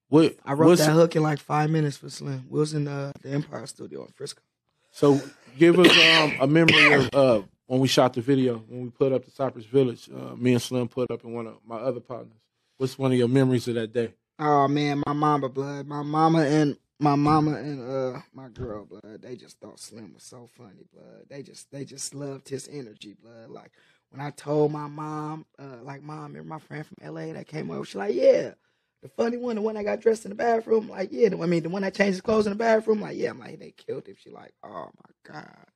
[0.09, 2.47] what I wrote that hook in like five minutes for Slim.
[2.51, 4.43] We was in uh, the Empire Studio in Frisco.
[4.91, 5.21] So
[5.59, 9.13] give us um, a memory of uh, when we shot the video, when we put
[9.13, 10.09] up the Cypress Village.
[10.15, 12.39] Uh, me and Slim put up in one of my other partners.
[12.79, 14.15] What's one of your memories of that day?
[14.39, 15.87] Oh man, my mama blood.
[15.87, 19.23] My mama and my mama and uh my girl blood.
[19.23, 21.27] They just thought Slim was so funny, blood.
[21.29, 23.51] They just they just loved his energy, blood.
[23.51, 23.73] Like
[24.11, 27.71] when I told my mom, uh, like, mom, remember my friend from LA that came
[27.71, 27.85] over?
[27.85, 28.55] She's like, yeah.
[29.03, 31.31] The funny one, the one I got dressed in the bathroom, like, yeah.
[31.33, 33.31] I mean, the one I changed his clothes in the bathroom, like, yeah.
[33.31, 34.17] I'm like, they killed him.
[34.19, 35.67] She like, oh my god.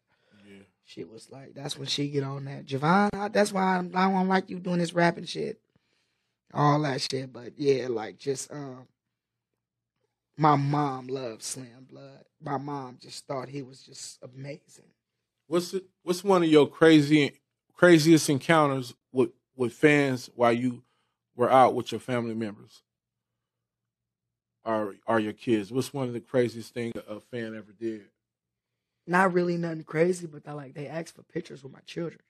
[0.46, 0.62] Yeah.
[0.84, 2.66] She was like, that's when she get on that.
[2.66, 5.58] Javon, I, that's why I'm, I don't like you doing this rapping shit.
[6.52, 7.32] All that shit.
[7.32, 8.86] But yeah, like just um
[10.36, 12.24] my mom loved Slim Blood.
[12.40, 14.90] My mom just thought he was just amazing.
[15.48, 17.40] What's it, what's one of your crazy
[17.72, 20.84] craziest encounters with with fans while you
[21.34, 22.83] were out with your family members?
[24.64, 25.70] Or are your kids?
[25.70, 28.02] What's one of the craziest things a fan ever did?
[29.06, 32.20] Not really nothing crazy, but they like they asked for pictures with my children.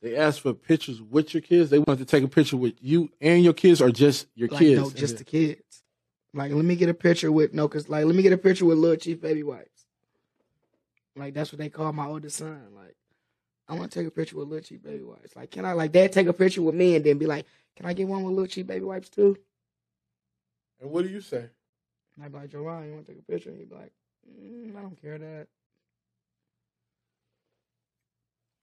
[0.00, 1.70] They asked for pictures with your kids.
[1.70, 4.58] They wanted to take a picture with you and your kids, or just your Like
[4.58, 4.80] kids.
[4.80, 5.84] no, just the kids.
[6.34, 8.64] Like let me get a picture with no, cause like let me get a picture
[8.64, 9.86] with little Chief Baby Wipes.
[11.14, 12.60] Like that's what they call my oldest son.
[12.74, 12.96] Like
[13.68, 15.36] I want to take a picture with little Chief Baby Wipes.
[15.36, 17.46] Like can I like dad take a picture with me and then be like,
[17.76, 19.36] can I get one with little Chief Baby Wipes too?
[20.82, 21.48] And what do you say?
[22.16, 23.50] And I'd be like, Ryan, you want to take a picture?
[23.50, 23.92] And he'd be like,
[24.28, 25.46] mm, I don't care that.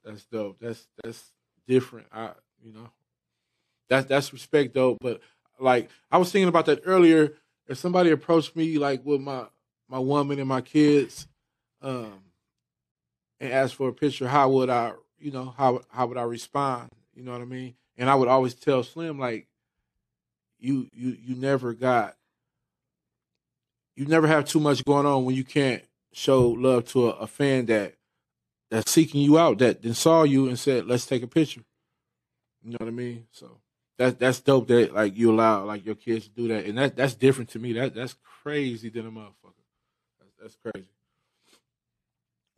[0.03, 0.57] That's dope.
[0.59, 1.31] That's that's
[1.67, 2.07] different.
[2.11, 2.89] I you know.
[3.89, 4.97] That's that's respect though.
[5.01, 5.21] But
[5.59, 7.33] like I was thinking about that earlier.
[7.67, 9.45] If somebody approached me like with my
[9.87, 11.27] my woman and my kids,
[11.81, 12.21] um,
[13.39, 16.89] and asked for a picture, how would I you know, how how would I respond?
[17.13, 17.75] You know what I mean?
[17.97, 19.47] And I would always tell Slim like
[20.59, 22.15] you you you never got
[23.95, 25.83] you never have too much going on when you can't
[26.13, 27.95] show love to a, a fan that
[28.71, 31.63] that's seeking you out that then saw you and said, "Let's take a picture."
[32.63, 33.25] You know what I mean?
[33.31, 33.59] So
[33.97, 36.95] that that's dope that like you allow like your kids to do that, and that
[36.95, 37.73] that's different to me.
[37.73, 39.65] That that's crazy than a motherfucker.
[40.19, 40.89] That's, that's crazy.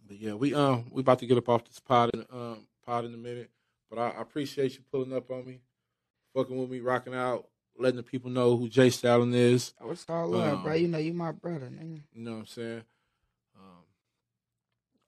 [0.07, 3.05] But yeah, we um we about to get up off this pod in um pod
[3.05, 3.49] in a minute,
[3.89, 5.61] but I, I appreciate you pulling up on me,
[6.35, 7.47] fucking with me, rocking out,
[7.77, 9.73] letting the people know who J-Stalin is.
[9.81, 10.73] Oh, it's all love, Um, bro.
[10.73, 12.01] You know you my brother, nigga.
[12.13, 12.83] You know what I'm saying?
[13.55, 13.83] Um,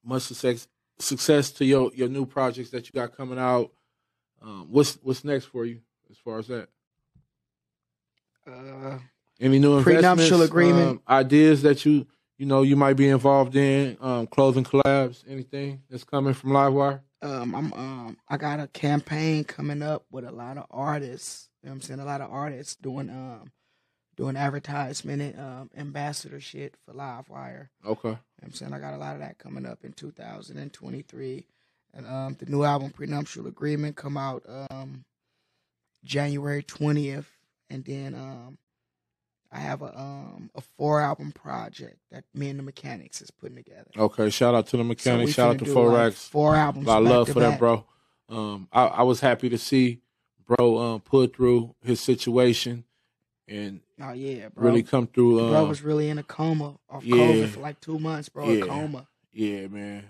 [0.04, 0.68] much success
[1.00, 3.72] success to your your new projects that you got coming out.
[4.42, 6.70] Um, what's what's next for you as far as that?
[8.46, 9.00] Uh,
[9.40, 10.90] Any new Prenuptial investments, agreement.
[10.90, 12.06] um, ideas that you
[12.38, 17.02] you know you might be involved in, um, clothing collabs, anything that's coming from Livewire?
[17.22, 21.50] um, I'm um, I got a campaign coming up with a lot of artists.
[21.64, 23.52] You know what I'm saying a lot of artists doing um,
[24.18, 27.70] doing advertisement and um, ambassador shit for Livewire.
[27.86, 31.46] Okay, You know I'm saying I got a lot of that coming up in 2023,
[31.94, 35.06] and um, the new album Prenuptial Agreement come out um,
[36.04, 37.26] January 20th,
[37.70, 38.58] and then um,
[39.54, 43.56] I have a um a four album project that me and the Mekanix is putting
[43.56, 43.90] together.
[43.98, 44.30] okay.
[44.30, 46.28] Shout out to the So shout out to Four like, Racks.
[46.28, 46.88] Four albums.
[46.88, 47.86] A lot of back love for that, bro.
[48.28, 50.02] Um, I, I was happy to see
[50.46, 52.84] bro um put through his situation
[53.48, 54.66] and Oh yeah, bro.
[54.66, 55.40] really come through.
[55.40, 57.16] Um, bro was really in a coma off yeah.
[57.16, 58.50] COVID for like two months, bro.
[58.50, 58.64] Yeah.
[58.64, 59.08] A coma.
[59.32, 60.06] yeah, man.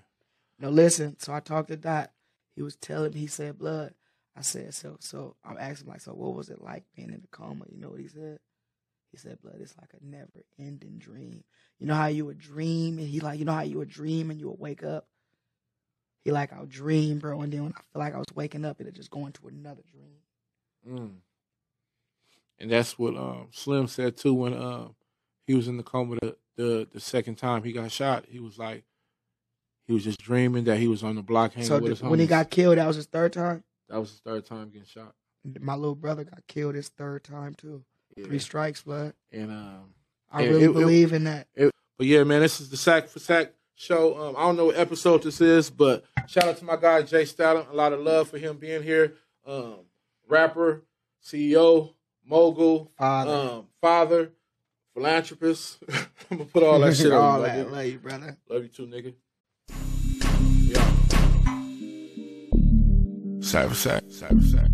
[0.60, 1.20] No, listen.
[1.20, 2.12] So I talked to Dot.
[2.56, 3.20] He was telling me.
[3.20, 3.94] He said, "Blood."
[4.36, 7.36] I said, "So, so." I'm asking like, "So, what was it like being in a
[7.36, 8.40] coma?" You know what he said?
[9.12, 11.44] He said, "Blood, it's like a never-ending dream.
[11.80, 14.32] You know how you would dream, and he like, you know how you would dream
[14.32, 15.08] and you would wake up.
[16.24, 18.80] He like, I'll dream, bro, and then when I feel like I was waking up,
[18.80, 20.23] it'll just go into another dream.
[20.90, 21.12] Mm.
[22.60, 24.96] And that's what um, Slim said too when um,
[25.46, 28.26] he was in the coma the, the the second time he got shot.
[28.28, 28.84] He was like,
[29.86, 32.04] he was just dreaming that he was on the block hanging so with th- his
[32.04, 33.64] when he got killed, that was his third time.
[33.90, 35.14] that was his third time getting shot.
[35.60, 37.84] My little brother got killed his third time too.
[38.16, 38.26] Yeah.
[38.26, 39.14] Three strikes, blood.
[39.32, 39.94] And um,
[40.32, 41.48] I really it- it- believe in that.
[41.98, 44.18] But yeah, man, this is the Sack Fa Sack show.
[44.30, 47.68] Um, I don't know what episode this is, but shout out to my guy J-Stalin.
[47.70, 49.14] A lot of love for him being here.
[49.46, 49.80] Um,
[50.28, 50.84] rapper,
[51.24, 51.94] CEO,
[52.26, 53.32] mogul, Father.
[53.32, 54.32] um, father,
[54.94, 55.80] philanthropist.
[56.32, 57.72] I'm gonna put all that shit All on you, that.
[57.72, 58.38] Love you, brother.
[58.50, 59.14] Love you too, nigga.
[60.62, 60.92] Yeah.
[63.42, 64.70] Cyber sack, cyber sack.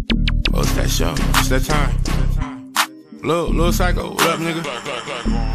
[0.54, 1.14] Oh, it's that show.
[1.40, 2.74] It's that time.
[3.22, 4.12] Little, little psycho.
[4.14, 5.49] What up, nigga?